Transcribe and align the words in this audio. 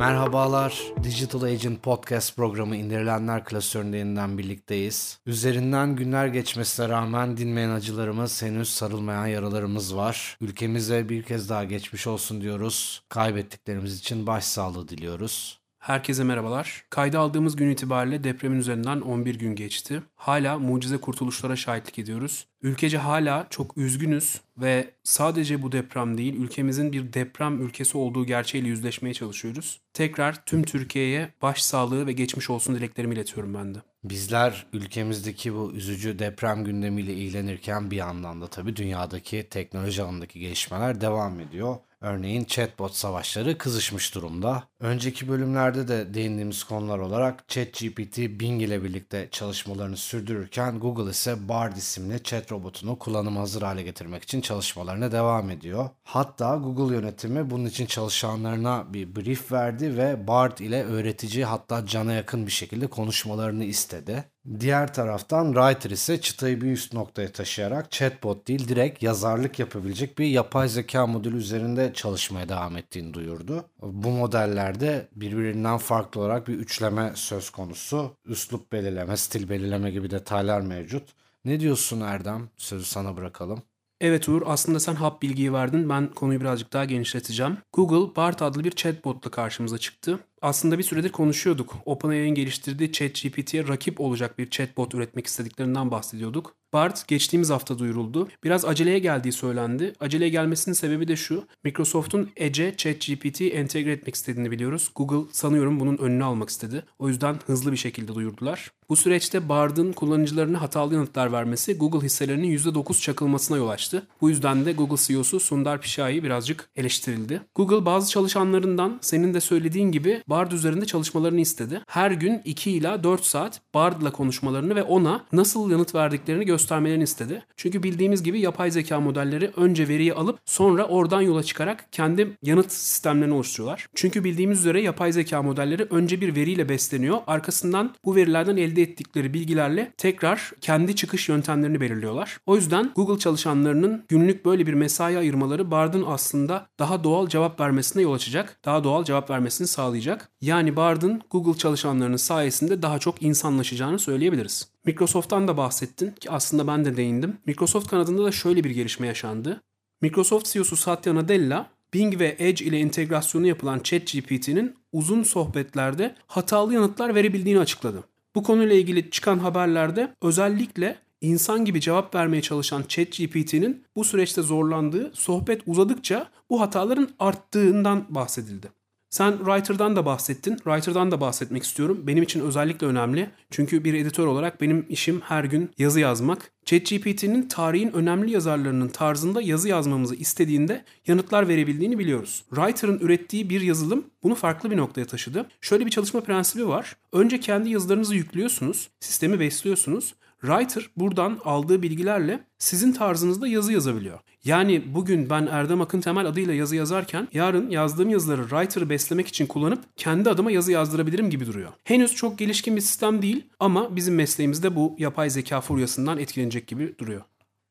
Merhabalar, 0.00 0.82
Digital 1.02 1.42
Agent 1.42 1.82
Podcast 1.82 2.36
programı 2.36 2.76
indirilenler 2.76 3.44
klasöründe 3.44 3.96
yeniden 3.96 4.38
birlikteyiz. 4.38 5.18
Üzerinden 5.26 5.96
günler 5.96 6.26
geçmesine 6.26 6.88
rağmen 6.88 7.36
dinmeyen 7.36 7.70
acılarımız, 7.70 8.42
henüz 8.42 8.70
sarılmayan 8.70 9.26
yaralarımız 9.26 9.96
var. 9.96 10.36
Ülkemize 10.40 11.08
bir 11.08 11.22
kez 11.22 11.48
daha 11.48 11.64
geçmiş 11.64 12.06
olsun 12.06 12.40
diyoruz. 12.40 13.02
Kaybettiklerimiz 13.08 13.98
için 13.98 14.26
başsağlığı 14.26 14.88
diliyoruz. 14.88 15.59
Herkese 15.80 16.24
merhabalar. 16.24 16.84
Kayda 16.90 17.18
aldığımız 17.18 17.56
gün 17.56 17.70
itibariyle 17.70 18.24
depremin 18.24 18.58
üzerinden 18.58 19.00
11 19.00 19.34
gün 19.34 19.54
geçti. 19.54 20.02
Hala 20.16 20.58
mucize 20.58 20.96
kurtuluşlara 20.96 21.56
şahitlik 21.56 21.98
ediyoruz. 21.98 22.46
Ülkece 22.62 22.98
hala 22.98 23.46
çok 23.50 23.78
üzgünüz 23.78 24.40
ve 24.58 24.90
sadece 25.04 25.62
bu 25.62 25.72
deprem 25.72 26.18
değil, 26.18 26.34
ülkemizin 26.34 26.92
bir 26.92 27.12
deprem 27.12 27.62
ülkesi 27.62 27.98
olduğu 27.98 28.26
gerçeğiyle 28.26 28.68
yüzleşmeye 28.68 29.14
çalışıyoruz. 29.14 29.80
Tekrar 29.94 30.44
tüm 30.44 30.62
Türkiye'ye 30.62 31.28
başsağlığı 31.42 32.06
ve 32.06 32.12
geçmiş 32.12 32.50
olsun 32.50 32.74
dileklerimi 32.74 33.14
iletiyorum 33.14 33.54
ben 33.54 33.74
de. 33.74 33.78
Bizler 34.04 34.66
ülkemizdeki 34.72 35.54
bu 35.54 35.72
üzücü 35.72 36.18
deprem 36.18 36.64
gündemiyle 36.64 37.14
ilgilenirken 37.14 37.90
bir 37.90 37.96
yandan 37.96 38.40
da 38.40 38.46
tabii 38.46 38.76
dünyadaki 38.76 39.46
teknoloji 39.50 40.02
alanındaki 40.02 40.40
gelişmeler 40.40 41.00
devam 41.00 41.40
ediyor. 41.40 41.76
Örneğin 42.02 42.44
chatbot 42.44 42.94
savaşları 42.94 43.58
kızışmış 43.58 44.14
durumda. 44.14 44.62
Önceki 44.80 45.28
bölümlerde 45.28 45.88
de 45.88 46.14
değindiğimiz 46.14 46.64
konular 46.64 46.98
olarak 46.98 47.48
ChatGPT 47.48 48.18
Bing 48.18 48.62
ile 48.62 48.84
birlikte 48.84 49.28
çalışmalarını 49.30 49.96
sürdürürken 49.96 50.80
Google 50.80 51.10
ise 51.10 51.48
Bard 51.48 51.76
isimli 51.76 52.22
chat 52.22 52.52
robotunu 52.52 52.98
kullanım 52.98 53.36
hazır 53.36 53.62
hale 53.62 53.82
getirmek 53.82 54.22
için 54.22 54.40
çalışmalarına 54.40 55.12
devam 55.12 55.50
ediyor. 55.50 55.90
Hatta 56.04 56.56
Google 56.56 56.94
yönetimi 56.94 57.50
bunun 57.50 57.64
için 57.64 57.86
çalışanlarına 57.86 58.94
bir 58.94 59.16
brief 59.16 59.52
verdi 59.52 59.96
ve 59.96 60.26
Bard 60.26 60.58
ile 60.58 60.84
öğretici 60.84 61.44
hatta 61.44 61.86
cana 61.86 62.12
yakın 62.12 62.46
bir 62.46 62.52
şekilde 62.52 62.86
konuşmalarını 62.86 63.64
istedi. 63.64 64.24
Diğer 64.58 64.94
taraftan 64.94 65.52
Writer 65.52 65.90
ise 65.90 66.20
çıtayı 66.20 66.60
bir 66.60 66.72
üst 66.72 66.92
noktaya 66.92 67.32
taşıyarak 67.32 67.90
chatbot 67.90 68.48
değil 68.48 68.68
direkt 68.68 69.02
yazarlık 69.02 69.58
yapabilecek 69.58 70.18
bir 70.18 70.24
yapay 70.26 70.68
zeka 70.68 71.06
modülü 71.06 71.36
üzerinde 71.36 71.92
çalışmaya 71.94 72.48
devam 72.48 72.76
ettiğini 72.76 73.14
duyurdu. 73.14 73.64
Bu 73.82 74.10
modellerde 74.10 75.08
birbirinden 75.16 75.78
farklı 75.78 76.20
olarak 76.20 76.48
bir 76.48 76.54
üçleme 76.54 77.12
söz 77.14 77.50
konusu. 77.50 78.16
Üslup 78.24 78.72
belirleme, 78.72 79.16
stil 79.16 79.48
belirleme 79.48 79.90
gibi 79.90 80.10
detaylar 80.10 80.60
mevcut. 80.60 81.08
Ne 81.44 81.60
diyorsun 81.60 82.00
Erdem? 82.00 82.48
Sözü 82.56 82.84
sana 82.84 83.16
bırakalım. 83.16 83.62
Evet 84.00 84.28
Uğur 84.28 84.42
aslında 84.46 84.80
sen 84.80 84.94
hap 84.94 85.22
bilgiyi 85.22 85.52
verdin. 85.52 85.88
Ben 85.88 86.10
konuyu 86.10 86.40
birazcık 86.40 86.72
daha 86.72 86.84
genişleteceğim. 86.84 87.58
Google 87.72 88.16
BART 88.16 88.42
adlı 88.42 88.64
bir 88.64 88.70
chatbotla 88.70 89.30
karşımıza 89.30 89.78
çıktı. 89.78 90.18
Aslında 90.42 90.78
bir 90.78 90.82
süredir 90.82 91.12
konuşuyorduk. 91.12 91.76
OpenAI'nin 91.86 92.34
geliştirdiği 92.34 92.92
ChatGPT'ye 92.92 93.68
rakip 93.68 94.00
olacak 94.00 94.38
bir 94.38 94.50
chatbot 94.50 94.94
üretmek 94.94 95.26
istediklerinden 95.26 95.90
bahsediyorduk. 95.90 96.54
BART 96.72 97.08
geçtiğimiz 97.08 97.50
hafta 97.50 97.78
duyuruldu. 97.78 98.28
Biraz 98.44 98.64
aceleye 98.64 98.98
geldiği 98.98 99.32
söylendi. 99.32 99.92
Aceleye 100.00 100.30
gelmesinin 100.30 100.74
sebebi 100.74 101.08
de 101.08 101.16
şu. 101.16 101.44
Microsoft'un 101.64 102.30
Edge'e 102.36 102.76
ChatGPT'yi 102.76 103.50
entegre 103.50 103.92
etmek 103.92 104.14
istediğini 104.14 104.50
biliyoruz. 104.50 104.90
Google 104.96 105.32
sanıyorum 105.32 105.80
bunun 105.80 105.98
önünü 105.98 106.24
almak 106.24 106.48
istedi. 106.48 106.84
O 106.98 107.08
yüzden 107.08 107.36
hızlı 107.46 107.72
bir 107.72 107.76
şekilde 107.76 108.14
duyurdular. 108.14 108.70
Bu 108.88 108.96
süreçte 108.96 109.48
Bard'ın 109.48 109.92
kullanıcılarına 109.92 110.60
hatalı 110.60 110.94
yanıtlar 110.94 111.32
vermesi 111.32 111.78
Google 111.78 112.06
hisselerinin 112.06 112.58
%9 112.58 113.00
çakılmasına 113.00 113.56
yol 113.56 113.68
açtı. 113.68 114.06
Bu 114.20 114.30
yüzden 114.30 114.66
de 114.66 114.72
Google 114.72 114.96
CEO'su 114.96 115.40
Sundar 115.40 115.80
Pichai 115.80 116.22
birazcık 116.22 116.70
eleştirildi. 116.76 117.40
Google 117.54 117.84
bazı 117.84 118.10
çalışanlarından 118.10 118.98
senin 119.00 119.34
de 119.34 119.40
söylediğin 119.40 119.92
gibi 119.92 120.22
Bard 120.30 120.52
üzerinde 120.52 120.86
çalışmalarını 120.86 121.40
istedi. 121.40 121.80
Her 121.86 122.10
gün 122.10 122.42
2 122.44 122.70
ila 122.70 123.04
4 123.04 123.24
saat 123.24 123.60
Bard'la 123.74 124.12
konuşmalarını 124.12 124.76
ve 124.76 124.82
ona 124.82 125.24
nasıl 125.32 125.70
yanıt 125.70 125.94
verdiklerini 125.94 126.44
göstermelerini 126.44 127.02
istedi. 127.02 127.42
Çünkü 127.56 127.82
bildiğimiz 127.82 128.22
gibi 128.22 128.40
yapay 128.40 128.70
zeka 128.70 129.00
modelleri 129.00 129.50
önce 129.56 129.88
veriyi 129.88 130.14
alıp 130.14 130.38
sonra 130.44 130.84
oradan 130.84 131.20
yola 131.20 131.42
çıkarak 131.42 131.92
kendi 131.92 132.36
yanıt 132.42 132.72
sistemlerini 132.72 133.34
oluşturuyorlar. 133.34 133.86
Çünkü 133.94 134.24
bildiğimiz 134.24 134.58
üzere 134.58 134.82
yapay 134.82 135.12
zeka 135.12 135.42
modelleri 135.42 135.86
önce 135.90 136.20
bir 136.20 136.36
veriyle 136.36 136.68
besleniyor. 136.68 137.18
Arkasından 137.26 137.94
bu 138.04 138.16
verilerden 138.16 138.56
elde 138.56 138.82
ettikleri 138.82 139.34
bilgilerle 139.34 139.92
tekrar 139.96 140.52
kendi 140.60 140.96
çıkış 140.96 141.28
yöntemlerini 141.28 141.80
belirliyorlar. 141.80 142.38
O 142.46 142.56
yüzden 142.56 142.90
Google 142.96 143.18
çalışanlarının 143.18 144.04
günlük 144.08 144.44
böyle 144.44 144.66
bir 144.66 144.74
mesai 144.74 145.18
ayırmaları 145.18 145.70
Bard'ın 145.70 146.04
aslında 146.06 146.66
daha 146.78 147.04
doğal 147.04 147.28
cevap 147.28 147.60
vermesine 147.60 148.02
yol 148.02 148.12
açacak. 148.12 148.60
Daha 148.64 148.84
doğal 148.84 149.04
cevap 149.04 149.30
vermesini 149.30 149.66
sağlayacak. 149.66 150.19
Yani 150.40 150.76
Bard'ın 150.76 151.22
Google 151.30 151.58
çalışanlarının 151.58 152.16
sayesinde 152.16 152.82
daha 152.82 152.98
çok 152.98 153.22
insanlaşacağını 153.22 153.98
söyleyebiliriz. 153.98 154.68
Microsoft'tan 154.84 155.48
da 155.48 155.56
bahsettin 155.56 156.10
ki 156.10 156.30
aslında 156.30 156.66
ben 156.66 156.84
de 156.84 156.96
değindim. 156.96 157.36
Microsoft 157.46 157.90
kanadında 157.90 158.24
da 158.24 158.32
şöyle 158.32 158.64
bir 158.64 158.70
gelişme 158.70 159.06
yaşandı. 159.06 159.60
Microsoft 160.02 160.52
CEO'su 160.52 160.76
Satya 160.76 161.14
Nadella, 161.14 161.70
Bing 161.94 162.20
ve 162.20 162.36
Edge 162.38 162.64
ile 162.64 162.78
entegrasyonu 162.78 163.46
yapılan 163.46 163.78
ChatGPT'nin 163.78 164.76
uzun 164.92 165.22
sohbetlerde 165.22 166.14
hatalı 166.26 166.74
yanıtlar 166.74 167.14
verebildiğini 167.14 167.60
açıkladı. 167.60 168.04
Bu 168.34 168.42
konuyla 168.42 168.76
ilgili 168.76 169.10
çıkan 169.10 169.38
haberlerde 169.38 170.14
özellikle 170.22 170.96
insan 171.20 171.64
gibi 171.64 171.80
cevap 171.80 172.14
vermeye 172.14 172.42
çalışan 172.42 172.84
ChatGPT'nin 172.88 173.84
bu 173.96 174.04
süreçte 174.04 174.42
zorlandığı, 174.42 175.10
sohbet 175.14 175.62
uzadıkça 175.66 176.30
bu 176.50 176.60
hataların 176.60 177.08
arttığından 177.18 178.04
bahsedildi. 178.08 178.79
Sen 179.10 179.36
Writer'dan 179.38 179.96
da 179.96 180.06
bahsettin. 180.06 180.56
Writer'dan 180.56 181.10
da 181.10 181.20
bahsetmek 181.20 181.62
istiyorum. 181.62 182.00
Benim 182.06 182.22
için 182.22 182.40
özellikle 182.40 182.86
önemli. 182.86 183.30
Çünkü 183.50 183.84
bir 183.84 183.94
editör 183.94 184.26
olarak 184.26 184.60
benim 184.60 184.86
işim 184.88 185.20
her 185.20 185.44
gün 185.44 185.70
yazı 185.78 186.00
yazmak. 186.00 186.52
ChatGPT'nin 186.64 187.48
tarihin 187.48 187.92
önemli 187.92 188.30
yazarlarının 188.30 188.88
tarzında 188.88 189.42
yazı 189.42 189.68
yazmamızı 189.68 190.14
istediğinde 190.14 190.84
yanıtlar 191.06 191.48
verebildiğini 191.48 191.98
biliyoruz. 191.98 192.44
Writer'ın 192.54 192.98
ürettiği 192.98 193.50
bir 193.50 193.60
yazılım 193.60 194.04
bunu 194.22 194.34
farklı 194.34 194.70
bir 194.70 194.76
noktaya 194.76 195.04
taşıdı. 195.04 195.46
Şöyle 195.60 195.86
bir 195.86 195.90
çalışma 195.90 196.20
prensibi 196.20 196.68
var. 196.68 196.96
Önce 197.12 197.40
kendi 197.40 197.70
yazılarınızı 197.70 198.14
yüklüyorsunuz, 198.14 198.90
sistemi 199.00 199.40
besliyorsunuz. 199.40 200.14
Writer 200.40 200.90
buradan 200.96 201.38
aldığı 201.44 201.82
bilgilerle 201.82 202.44
sizin 202.58 202.92
tarzınızda 202.92 203.48
yazı 203.48 203.72
yazabiliyor. 203.72 204.18
Yani 204.44 204.82
bugün 204.94 205.30
ben 205.30 205.46
Erdem 205.46 205.80
Akın 205.80 206.00
Temel 206.00 206.26
adıyla 206.26 206.54
yazı 206.54 206.76
yazarken 206.76 207.28
yarın 207.32 207.70
yazdığım 207.70 208.10
yazıları 208.10 208.42
Writer'ı 208.42 208.90
beslemek 208.90 209.28
için 209.28 209.46
kullanıp 209.46 209.84
kendi 209.96 210.30
adıma 210.30 210.50
yazı 210.50 210.72
yazdırabilirim 210.72 211.30
gibi 211.30 211.46
duruyor. 211.46 211.70
Henüz 211.84 212.14
çok 212.14 212.38
gelişkin 212.38 212.76
bir 212.76 212.80
sistem 212.80 213.22
değil 213.22 213.44
ama 213.60 213.96
bizim 213.96 214.14
mesleğimizde 214.14 214.76
bu 214.76 214.94
yapay 214.98 215.30
zeka 215.30 215.60
furyasından 215.60 216.18
etkilenecek 216.18 216.66
gibi 216.66 216.98
duruyor. 216.98 217.22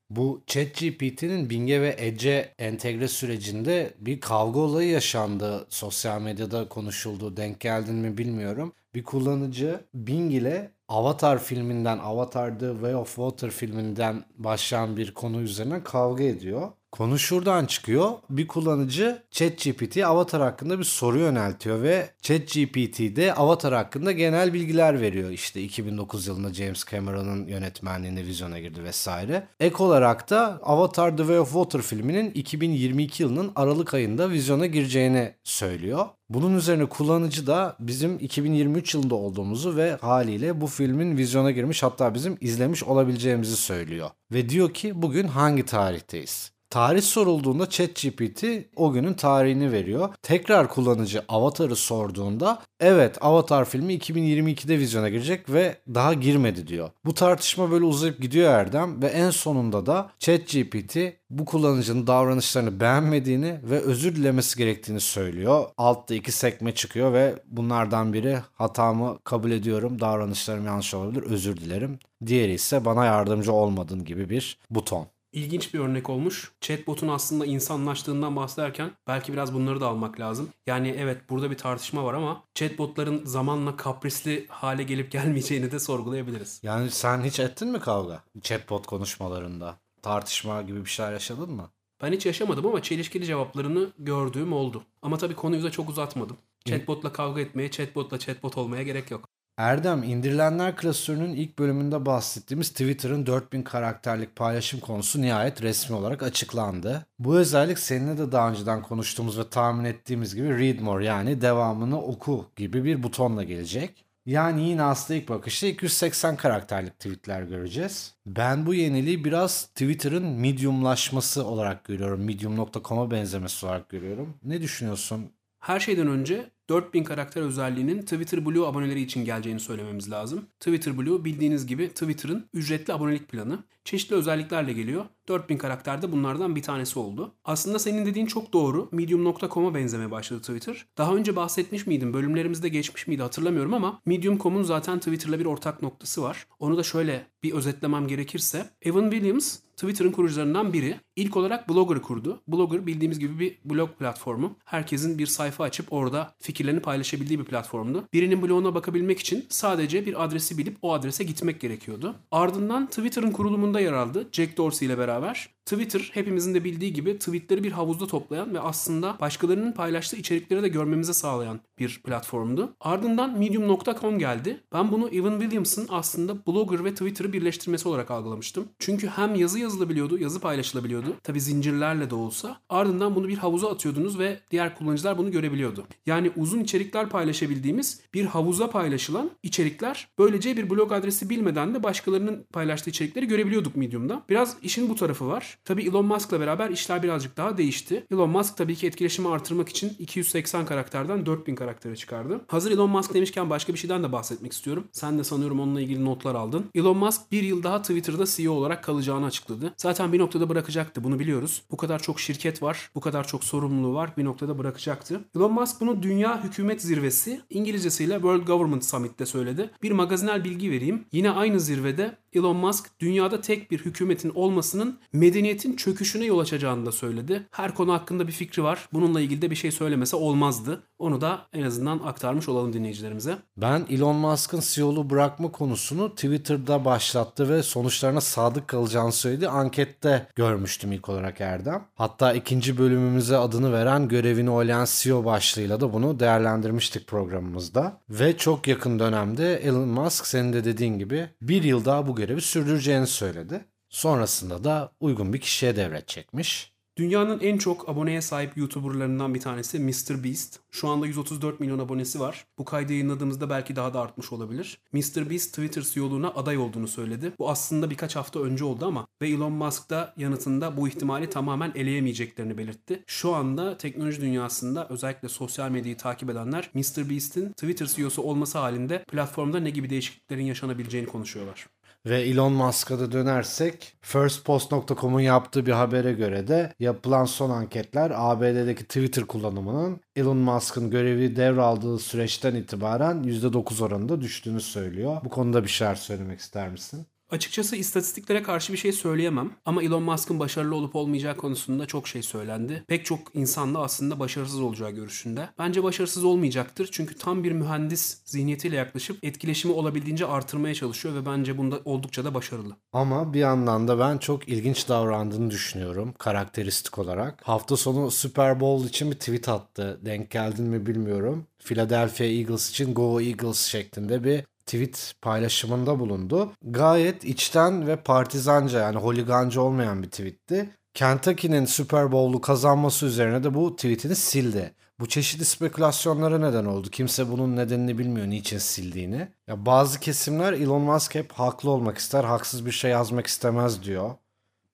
Bu 0.09 0.41
ChatGPT'nin 0.47 1.49
Bing'e 1.49 1.81
ve 1.81 1.95
Edge'e 1.97 2.53
entegre 2.59 3.07
sürecinde 3.07 3.93
bir 3.99 4.19
kavga 4.19 4.59
olayı 4.59 4.89
yaşandı. 4.89 5.65
Sosyal 5.69 6.21
medyada 6.21 6.69
konuşuldu. 6.69 7.37
Denk 7.37 7.59
geldin 7.59 7.95
mi 7.95 8.17
bilmiyorum. 8.17 8.73
Bir 8.95 9.03
kullanıcı 9.03 9.79
Bing 9.93 10.33
ile 10.33 10.71
Avatar 10.89 11.39
filminden, 11.39 11.99
Avatar 11.99 12.59
The 12.59 12.71
Way 12.71 12.95
of 12.95 13.07
Water 13.07 13.49
filminden 13.49 14.25
başlayan 14.37 14.97
bir 14.97 15.13
konu 15.13 15.41
üzerine 15.41 15.83
kavga 15.83 16.23
ediyor. 16.23 16.71
Konu 16.91 17.19
şuradan 17.19 17.65
çıkıyor. 17.65 18.11
Bir 18.29 18.47
kullanıcı 18.47 19.23
ChatGPT'ye 19.31 20.05
Avatar 20.05 20.41
hakkında 20.41 20.79
bir 20.79 20.83
soru 20.83 21.19
yöneltiyor 21.19 21.81
ve 21.81 22.09
ChatGPT 22.21 22.99
de 22.99 23.33
Avatar 23.33 23.73
hakkında 23.73 24.11
genel 24.11 24.53
bilgiler 24.53 25.01
veriyor. 25.01 25.29
İşte 25.29 25.61
2009 25.61 26.27
yılında 26.27 26.53
James 26.53 26.85
Cameron'ın 26.85 27.47
yönetmenliğine 27.47 28.25
vizyona 28.25 28.59
girdi 28.59 28.83
vesaire. 28.83 29.47
Ek 29.59 29.75
olarak 29.83 30.29
da 30.29 30.59
Avatar 30.63 31.11
The 31.11 31.23
Way 31.23 31.39
of 31.39 31.53
Water 31.53 31.81
filminin 31.81 32.31
2022 32.31 33.23
yılının 33.23 33.51
Aralık 33.55 33.93
ayında 33.93 34.29
vizyona 34.29 34.65
gireceğini 34.65 35.33
söylüyor. 35.43 36.05
Bunun 36.29 36.55
üzerine 36.55 36.85
kullanıcı 36.85 37.47
da 37.47 37.75
bizim 37.79 38.19
2023 38.19 38.93
yılında 38.93 39.15
olduğumuzu 39.15 39.75
ve 39.75 39.97
haliyle 40.01 40.61
bu 40.61 40.67
filmin 40.67 41.17
vizyona 41.17 41.51
girmiş 41.51 41.83
hatta 41.83 42.13
bizim 42.13 42.37
izlemiş 42.41 42.83
olabileceğimizi 42.83 43.55
söylüyor. 43.55 44.09
Ve 44.31 44.49
diyor 44.49 44.73
ki 44.73 45.01
bugün 45.01 45.27
hangi 45.27 45.65
tarihteyiz? 45.65 46.58
Tarih 46.69 47.01
sorulduğunda 47.01 47.69
ChatGPT 47.69 48.45
o 48.75 48.91
günün 48.91 49.13
tarihini 49.13 49.71
veriyor. 49.71 50.09
Tekrar 50.21 50.69
kullanıcı 50.69 51.23
Avatar'ı 51.27 51.75
sorduğunda 51.75 52.61
evet 52.79 53.17
Avatar 53.21 53.65
filmi 53.65 53.97
2022'de 53.97 54.79
vizyona 54.79 55.09
girecek 55.09 55.49
ve 55.49 55.77
daha 55.87 56.13
girmedi 56.13 56.67
diyor. 56.67 56.89
Bu 57.05 57.13
tartışma 57.13 57.71
böyle 57.71 57.85
uzayıp 57.85 58.21
gidiyor 58.21 58.51
Erdem 58.51 59.01
ve 59.01 59.07
en 59.07 59.29
sonunda 59.29 59.85
da 59.85 60.11
ChatGPT 60.19 60.97
bu 61.29 61.45
kullanıcının 61.45 62.07
davranışlarını 62.07 62.79
beğenmediğini 62.79 63.59
ve 63.63 63.79
özür 63.79 64.15
dilemesi 64.15 64.57
gerektiğini 64.57 64.99
söylüyor. 64.99 65.65
Altta 65.77 66.15
iki 66.15 66.31
sekme 66.31 66.75
çıkıyor 66.75 67.13
ve 67.13 67.35
bunlardan 67.47 68.13
biri 68.13 68.39
hatamı 68.53 69.19
kabul 69.23 69.51
ediyorum, 69.51 69.99
davranışlarım 70.01 70.65
yanlış 70.65 70.93
olabilir, 70.93 71.23
özür 71.23 71.57
dilerim. 71.57 71.99
Diğeri 72.25 72.53
ise 72.53 72.85
bana 72.85 73.05
yardımcı 73.05 73.53
olmadın 73.53 74.05
gibi 74.05 74.29
bir 74.29 74.59
buton. 74.69 75.07
İlginç 75.31 75.73
bir 75.73 75.79
örnek 75.79 76.09
olmuş. 76.09 76.51
Chatbot'un 76.61 77.07
aslında 77.07 77.45
insanlaştığından 77.45 78.35
bahsederken 78.35 78.91
belki 79.07 79.33
biraz 79.33 79.53
bunları 79.53 79.81
da 79.81 79.87
almak 79.87 80.19
lazım. 80.19 80.49
Yani 80.67 80.95
evet 80.97 81.29
burada 81.29 81.51
bir 81.51 81.57
tartışma 81.57 82.03
var 82.03 82.13
ama 82.13 82.43
chatbotların 82.55 83.25
zamanla 83.25 83.77
kaprisli 83.77 84.45
hale 84.49 84.83
gelip 84.83 85.11
gelmeyeceğini 85.11 85.71
de 85.71 85.79
sorgulayabiliriz. 85.79 86.59
Yani 86.63 86.91
sen 86.91 87.21
hiç 87.23 87.39
ettin 87.39 87.67
mi 87.67 87.79
kavga? 87.79 88.23
Chatbot 88.41 88.87
konuşmalarında. 88.87 89.79
Tartışma 90.01 90.61
gibi 90.61 90.85
bir 90.85 90.89
şeyler 90.89 91.13
yaşadın 91.13 91.51
mı? 91.51 91.69
Ben 92.01 92.11
hiç 92.11 92.25
yaşamadım 92.25 92.65
ama 92.65 92.81
çelişkili 92.83 93.25
cevaplarını 93.25 93.89
gördüğüm 93.99 94.53
oldu. 94.53 94.83
Ama 95.01 95.17
tabii 95.17 95.35
konuyu 95.35 95.63
da 95.63 95.71
çok 95.71 95.89
uzatmadım. 95.89 96.37
Chatbot'la 96.65 97.13
kavga 97.13 97.41
etmeye, 97.41 97.71
chatbot'la 97.71 98.19
chatbot 98.19 98.57
olmaya 98.57 98.83
gerek 98.83 99.11
yok. 99.11 99.29
Erdem, 99.59 100.03
indirilenler 100.03 100.75
klasörünün 100.75 101.35
ilk 101.35 101.59
bölümünde 101.59 102.05
bahsettiğimiz 102.05 102.69
Twitter'ın 102.69 103.25
4000 103.25 103.63
karakterlik 103.63 104.35
paylaşım 104.35 104.79
konusu 104.79 105.21
nihayet 105.21 105.61
resmi 105.61 105.95
olarak 105.95 106.23
açıklandı. 106.23 107.05
Bu 107.19 107.35
özellik 107.35 107.79
seninle 107.79 108.17
de 108.17 108.31
daha 108.31 108.49
önceden 108.49 108.81
konuştuğumuz 108.81 109.39
ve 109.39 109.49
tahmin 109.49 109.85
ettiğimiz 109.85 110.35
gibi 110.35 110.49
read 110.49 110.79
more 110.79 111.05
yani 111.05 111.41
devamını 111.41 112.01
oku 112.01 112.45
gibi 112.55 112.83
bir 112.83 113.03
butonla 113.03 113.43
gelecek. 113.43 114.05
Yani 114.25 114.69
yine 114.69 114.83
aslında 114.83 115.19
ilk 115.19 115.29
bakışta 115.29 115.67
280 115.67 116.35
karakterlik 116.35 116.99
tweetler 116.99 117.41
göreceğiz. 117.41 118.13
Ben 118.25 118.65
bu 118.65 118.73
yeniliği 118.73 119.25
biraz 119.25 119.65
Twitter'ın 119.65 120.25
mediumlaşması 120.25 121.45
olarak 121.45 121.83
görüyorum. 121.83 122.23
Medium.com'a 122.23 123.11
benzemesi 123.11 123.65
olarak 123.65 123.89
görüyorum. 123.89 124.37
Ne 124.43 124.61
düşünüyorsun? 124.61 125.31
Her 125.59 125.79
şeyden 125.79 126.07
önce 126.07 126.49
4000 126.69 127.03
karakter 127.03 127.41
özelliğinin 127.41 128.01
Twitter 128.01 128.45
Blue 128.45 128.67
aboneleri 128.67 129.01
için 129.01 129.25
geleceğini 129.25 129.59
söylememiz 129.59 130.11
lazım. 130.11 130.45
Twitter 130.59 130.97
Blue 130.97 131.25
bildiğiniz 131.25 131.67
gibi 131.67 131.89
Twitter'ın 131.89 132.49
ücretli 132.53 132.93
abonelik 132.93 133.27
planı. 133.27 133.63
Çeşitli 133.85 134.15
özelliklerle 134.15 134.73
geliyor. 134.73 135.05
4000 135.27 135.57
karakter 135.57 136.01
de 136.01 136.11
bunlardan 136.11 136.55
bir 136.55 136.61
tanesi 136.61 136.99
oldu. 136.99 137.35
Aslında 137.43 137.79
senin 137.79 138.05
dediğin 138.05 138.25
çok 138.25 138.53
doğru. 138.53 138.89
Medium.com'a 138.91 139.75
benzemeye 139.75 140.11
başladı 140.11 140.41
Twitter. 140.41 140.85
Daha 140.97 141.15
önce 141.15 141.35
bahsetmiş 141.35 141.87
miydim? 141.87 142.13
Bölümlerimizde 142.13 142.69
geçmiş 142.69 143.07
miydi 143.07 143.21
hatırlamıyorum 143.21 143.73
ama 143.73 144.01
Medium.com'un 144.05 144.63
zaten 144.63 144.99
Twitter'la 144.99 145.39
bir 145.39 145.45
ortak 145.45 145.81
noktası 145.81 146.21
var. 146.21 146.47
Onu 146.59 146.77
da 146.77 146.83
şöyle 146.83 147.27
bir 147.43 147.53
özetlemem 147.53 148.07
gerekirse. 148.07 148.69
Evan 148.81 149.11
Williams 149.11 149.59
Twitter'ın 149.79 150.11
kurucularından 150.11 150.73
biri. 150.73 150.99
İlk 151.15 151.37
olarak 151.37 151.69
Blogger'ı 151.69 152.01
kurdu. 152.01 152.41
Blogger 152.47 152.87
bildiğimiz 152.87 153.19
gibi 153.19 153.39
bir 153.39 153.57
blog 153.65 153.89
platformu. 153.99 154.55
Herkesin 154.65 155.17
bir 155.17 155.25
sayfa 155.25 155.63
açıp 155.63 155.93
orada 155.93 156.35
fikirlerini 156.39 156.79
paylaşabildiği 156.79 157.39
bir 157.39 157.45
platformdu. 157.45 158.07
Birinin 158.13 158.41
bloguna 158.41 158.75
bakabilmek 158.75 159.19
için 159.19 159.45
sadece 159.49 160.05
bir 160.05 160.23
adresi 160.23 160.57
bilip 160.57 160.77
o 160.81 160.93
adrese 160.93 161.23
gitmek 161.23 161.61
gerekiyordu. 161.61 162.15
Ardından 162.31 162.87
Twitter'ın 162.87 163.31
kurulumunda 163.31 163.79
yer 163.79 163.93
aldı. 163.93 164.29
Jack 164.31 164.57
Dorsey 164.57 164.87
ile 164.87 164.97
beraber. 164.97 165.49
Twitter 165.69 166.11
hepimizin 166.13 166.53
de 166.53 166.63
bildiği 166.63 166.93
gibi 166.93 167.19
tweetleri 167.19 167.63
bir 167.63 167.71
havuzda 167.71 168.07
toplayan 168.07 168.53
ve 168.53 168.59
aslında 168.59 169.17
başkalarının 169.21 169.71
paylaştığı 169.71 170.15
içerikleri 170.15 170.63
de 170.63 170.67
görmemize 170.67 171.13
sağlayan 171.13 171.59
bir 171.79 172.01
platformdu. 172.03 172.73
Ardından 172.79 173.39
medium.com 173.39 174.19
geldi. 174.19 174.61
Ben 174.73 174.91
bunu 174.91 175.09
Evan 175.09 175.39
Williams'ın 175.39 175.87
aslında 175.89 176.45
Blogger 176.45 176.85
ve 176.85 176.91
Twitter'ı 176.91 177.33
birleştirmesi 177.33 177.87
olarak 177.87 178.11
algılamıştım. 178.11 178.67
Çünkü 178.79 179.07
hem 179.07 179.35
yazı 179.35 179.59
yazılabiliyordu, 179.59 180.17
yazı 180.17 180.39
paylaşılabiliyordu. 180.39 181.15
Tabi 181.23 181.41
zincirlerle 181.41 182.09
de 182.09 182.15
olsa. 182.15 182.61
Ardından 182.69 183.15
bunu 183.15 183.27
bir 183.27 183.37
havuza 183.37 183.71
atıyordunuz 183.71 184.19
ve 184.19 184.39
diğer 184.51 184.77
kullanıcılar 184.77 185.17
bunu 185.17 185.31
görebiliyordu. 185.31 185.87
Yani 186.05 186.31
uzun 186.35 186.59
içerikler 186.59 187.09
paylaşabildiğimiz 187.09 188.01
bir 188.13 188.25
havuza 188.25 188.69
paylaşılan 188.69 189.31
içerikler 189.43 190.07
böylece 190.19 190.57
bir 190.57 190.69
blog 190.69 190.91
adresi 190.91 191.29
bilmeden 191.29 191.75
de 191.75 191.83
başkalarının 191.83 192.45
paylaştığı 192.53 192.89
içerikleri 192.89 193.27
görebiliyorduk 193.27 193.75
Medium'da. 193.75 194.23
Biraz 194.29 194.57
işin 194.61 194.89
bu 194.89 194.95
tarafı 194.95 195.27
var. 195.27 195.58
Tabi 195.65 195.83
Elon 195.83 196.05
Musk'la 196.05 196.39
beraber 196.39 196.69
işler 196.69 197.03
birazcık 197.03 197.37
daha 197.37 197.57
değişti. 197.57 198.05
Elon 198.11 198.29
Musk 198.29 198.57
tabii 198.57 198.75
ki 198.75 198.87
etkileşimi 198.87 199.29
artırmak 199.29 199.69
için 199.69 199.91
280 199.99 200.65
karakterden 200.65 201.25
4000 201.25 201.55
karaktere 201.55 201.95
çıkardı. 201.95 202.41
Hazır 202.47 202.71
Elon 202.71 202.89
Musk 202.89 203.13
demişken 203.13 203.49
başka 203.49 203.73
bir 203.73 203.77
şeyden 203.77 204.03
de 204.03 204.11
bahsetmek 204.11 204.53
istiyorum. 204.53 204.87
Sen 204.91 205.19
de 205.19 205.23
sanıyorum 205.23 205.59
onunla 205.59 205.81
ilgili 205.81 206.05
notlar 206.05 206.35
aldın. 206.35 206.65
Elon 206.75 206.97
Musk 206.97 207.31
bir 207.31 207.43
yıl 207.43 207.63
daha 207.63 207.81
Twitter'da 207.81 208.25
CEO 208.25 208.53
olarak 208.53 208.83
kalacağını 208.83 209.25
açıkladı. 209.25 209.73
Zaten 209.77 210.13
bir 210.13 210.19
noktada 210.19 210.49
bırakacaktı 210.49 211.03
bunu 211.03 211.19
biliyoruz. 211.19 211.61
Bu 211.71 211.77
kadar 211.77 211.99
çok 212.01 212.19
şirket 212.19 212.63
var, 212.63 212.89
bu 212.95 213.01
kadar 213.01 213.27
çok 213.27 213.43
sorumluluğu 213.43 213.93
var 213.93 214.09
bir 214.17 214.25
noktada 214.25 214.57
bırakacaktı. 214.57 215.21
Elon 215.35 215.53
Musk 215.53 215.81
bunu 215.81 216.03
Dünya 216.03 216.43
Hükümet 216.43 216.81
Zirvesi 216.81 217.41
İngilizcesiyle 217.49 218.13
World 218.13 218.47
Government 218.47 218.85
Summit'te 218.85 219.25
söyledi. 219.25 219.69
Bir 219.83 219.91
magazinel 219.91 220.43
bilgi 220.43 220.71
vereyim. 220.71 221.05
Yine 221.11 221.31
aynı 221.31 221.59
zirvede 221.59 222.17
Elon 222.33 222.55
Musk 222.55 222.99
dünyada 222.99 223.41
tek 223.41 223.71
bir 223.71 223.79
hükümetin 223.79 224.31
olmasının 224.35 224.99
medeniyetin 225.13 225.75
çöküşüne 225.75 226.25
yol 226.25 226.39
açacağını 226.39 226.85
da 226.85 226.91
söyledi. 226.91 227.47
Her 227.51 227.75
konu 227.75 227.93
hakkında 227.93 228.27
bir 228.27 228.33
fikri 228.33 228.63
var. 228.63 228.89
Bununla 228.93 229.21
ilgili 229.21 229.41
de 229.41 229.51
bir 229.51 229.55
şey 229.55 229.71
söylemese 229.71 230.15
olmazdı. 230.15 230.83
Onu 230.99 231.21
da 231.21 231.47
en 231.53 231.63
azından 231.63 231.99
aktarmış 231.99 232.49
olalım 232.49 232.73
dinleyicilerimize. 232.73 233.37
Ben 233.57 233.85
Elon 233.89 234.15
Musk'ın 234.15 234.59
CEO'lu 234.63 235.09
bırakma 235.09 235.51
konusunu 235.51 236.15
Twitter'da 236.15 236.85
başlattı 236.85 237.49
ve 237.49 237.63
sonuçlarına 237.63 238.21
sadık 238.21 238.67
kalacağını 238.67 239.11
söyledi. 239.11 239.49
Ankette 239.49 240.27
görmüştüm 240.35 240.91
ilk 240.91 241.09
olarak 241.09 241.41
Erdem. 241.41 241.85
Hatta 241.95 242.33
ikinci 242.33 242.77
bölümümüze 242.77 243.37
adını 243.37 243.73
veren 243.73 244.07
görevini 244.07 244.49
oylayan 244.49 244.85
CEO 244.89 245.25
başlığıyla 245.25 245.81
da 245.81 245.93
bunu 245.93 246.19
değerlendirmiştik 246.19 247.07
programımızda. 247.07 248.01
Ve 248.09 248.37
çok 248.37 248.67
yakın 248.67 248.99
dönemde 248.99 249.55
Elon 249.55 249.87
Musk 249.87 250.27
senin 250.27 250.53
de 250.53 250.63
dediğin 250.63 250.99
gibi 250.99 251.29
bir 251.41 251.63
yıl 251.63 251.85
daha 251.85 252.07
bu 252.07 252.15
görevi 252.19 252.41
sürdüreceğini 252.41 253.07
söyledi. 253.07 253.65
Sonrasında 253.89 254.63
da 254.63 254.91
uygun 254.99 255.33
bir 255.33 255.39
kişiye 255.39 255.75
devredecekmiş. 255.75 256.73
Dünyanın 256.99 257.39
en 257.39 257.57
çok 257.57 257.89
aboneye 257.89 258.21
sahip 258.21 258.57
YouTuber'larından 258.57 259.33
bir 259.33 259.39
tanesi 259.39 259.79
MrBeast. 259.79 260.59
Şu 260.71 260.87
anda 260.87 261.05
134 261.05 261.59
milyon 261.59 261.79
abonesi 261.79 262.19
var. 262.19 262.45
Bu 262.57 262.65
kaydı 262.65 262.93
yayınladığımızda 262.93 263.49
belki 263.49 263.75
daha 263.75 263.93
da 263.93 264.01
artmış 264.01 264.31
olabilir. 264.31 264.79
MrBeast 264.93 265.49
Twitter 265.49 265.81
CEO'luğuna 265.81 266.27
aday 266.29 266.57
olduğunu 266.57 266.87
söyledi. 266.87 267.33
Bu 267.39 267.49
aslında 267.49 267.89
birkaç 267.89 268.15
hafta 268.15 268.39
önce 268.39 268.63
oldu 268.63 268.85
ama 268.85 269.07
ve 269.21 269.29
Elon 269.29 269.51
Musk 269.51 269.89
da 269.89 270.13
yanıtında 270.17 270.77
bu 270.77 270.87
ihtimali 270.87 271.29
tamamen 271.29 271.71
eleyemeyeceklerini 271.75 272.57
belirtti. 272.57 273.03
Şu 273.07 273.35
anda 273.35 273.77
teknoloji 273.77 274.21
dünyasında 274.21 274.87
özellikle 274.89 275.29
sosyal 275.29 275.69
medyayı 275.69 275.97
takip 275.97 276.29
edenler 276.29 276.69
MrBeast'in 276.73 277.51
Twitter 277.51 277.85
CEO'su 277.85 278.21
olması 278.21 278.57
halinde 278.57 279.03
platformda 279.03 279.59
ne 279.59 279.69
gibi 279.69 279.89
değişikliklerin 279.89 280.45
yaşanabileceğini 280.45 281.07
konuşuyorlar. 281.07 281.67
Ve 282.05 282.21
Elon 282.21 282.53
Musk'a 282.53 282.99
da 282.99 283.11
dönersek 283.11 283.97
firstpost.com'un 284.01 285.19
yaptığı 285.19 285.65
bir 285.65 285.71
habere 285.71 286.13
göre 286.13 286.47
de 286.47 286.73
yapılan 286.79 287.25
son 287.25 287.49
anketler 287.49 288.11
ABD'deki 288.15 288.83
Twitter 288.83 289.25
kullanımının 289.27 290.01
Elon 290.15 290.37
Musk'ın 290.37 290.89
görevi 290.89 291.35
devraldığı 291.35 291.99
süreçten 291.99 292.55
itibaren 292.55 293.23
%9 293.23 293.83
oranında 293.83 294.21
düştüğünü 294.21 294.61
söylüyor. 294.61 295.21
Bu 295.23 295.29
konuda 295.29 295.63
bir 295.63 295.69
şeyler 295.69 295.95
söylemek 295.95 296.39
ister 296.39 296.69
misin? 296.69 297.07
Açıkçası 297.31 297.75
istatistiklere 297.75 298.43
karşı 298.43 298.73
bir 298.73 298.77
şey 298.77 298.91
söyleyemem 298.91 299.51
ama 299.65 299.83
Elon 299.83 300.03
Musk'ın 300.03 300.39
başarılı 300.39 300.75
olup 300.75 300.95
olmayacağı 300.95 301.37
konusunda 301.37 301.85
çok 301.85 302.07
şey 302.07 302.21
söylendi. 302.21 302.83
Pek 302.87 303.05
çok 303.05 303.19
insan 303.33 303.75
da 303.75 303.79
aslında 303.79 304.19
başarısız 304.19 304.61
olacağı 304.61 304.91
görüşünde. 304.91 305.49
Bence 305.59 305.83
başarısız 305.83 306.23
olmayacaktır 306.23 306.89
çünkü 306.91 307.15
tam 307.15 307.43
bir 307.43 307.51
mühendis 307.51 308.21
zihniyetiyle 308.25 308.75
yaklaşıp 308.75 309.23
etkileşimi 309.23 309.73
olabildiğince 309.73 310.25
artırmaya 310.25 310.75
çalışıyor 310.75 311.15
ve 311.15 311.25
bence 311.25 311.57
bunda 311.57 311.79
oldukça 311.85 312.25
da 312.25 312.33
başarılı. 312.33 312.75
Ama 312.93 313.33
bir 313.33 313.39
yandan 313.39 313.87
da 313.87 313.99
ben 313.99 314.17
çok 314.17 314.47
ilginç 314.49 314.89
davrandığını 314.89 315.51
düşünüyorum 315.51 316.13
karakteristik 316.17 316.99
olarak. 316.99 317.41
Hafta 317.43 317.77
sonu 317.77 318.11
Super 318.11 318.59
Bowl 318.59 318.87
için 318.87 319.11
bir 319.11 319.15
tweet 319.15 319.49
attı. 319.49 319.99
Denk 320.05 320.31
geldin 320.31 320.65
mi 320.65 320.85
bilmiyorum. 320.85 321.45
Philadelphia 321.59 322.23
Eagles 322.23 322.69
için 322.69 322.93
Go 322.93 323.21
Eagles 323.21 323.65
şeklinde 323.65 324.23
bir 324.23 324.43
tweet 324.69 325.13
paylaşımında 325.21 325.99
bulundu. 325.99 326.51
Gayet 326.63 327.25
içten 327.25 327.87
ve 327.87 327.95
partizanca 327.95 328.79
yani 328.79 328.97
holigancı 328.97 329.61
olmayan 329.61 330.03
bir 330.03 330.09
tweetti. 330.09 330.69
Kentucky'nin 330.93 331.65
Super 331.65 332.11
Bowl'u 332.11 332.41
kazanması 332.41 333.05
üzerine 333.05 333.43
de 333.43 333.53
bu 333.53 333.75
tweetini 333.75 334.15
sildi. 334.15 334.73
Bu 334.99 335.07
çeşitli 335.07 335.45
spekülasyonlara 335.45 336.39
neden 336.39 336.65
oldu. 336.65 336.89
Kimse 336.89 337.31
bunun 337.31 337.55
nedenini 337.55 337.97
bilmiyor 337.97 338.27
niçin 338.27 338.57
sildiğini. 338.57 339.27
Ya 339.47 339.65
bazı 339.65 339.99
kesimler 339.99 340.53
Elon 340.53 340.81
Musk 340.81 341.15
hep 341.15 341.31
haklı 341.31 341.69
olmak 341.69 341.97
ister, 341.97 342.23
haksız 342.23 342.65
bir 342.65 342.71
şey 342.71 342.91
yazmak 342.91 343.27
istemez 343.27 343.83
diyor. 343.83 344.11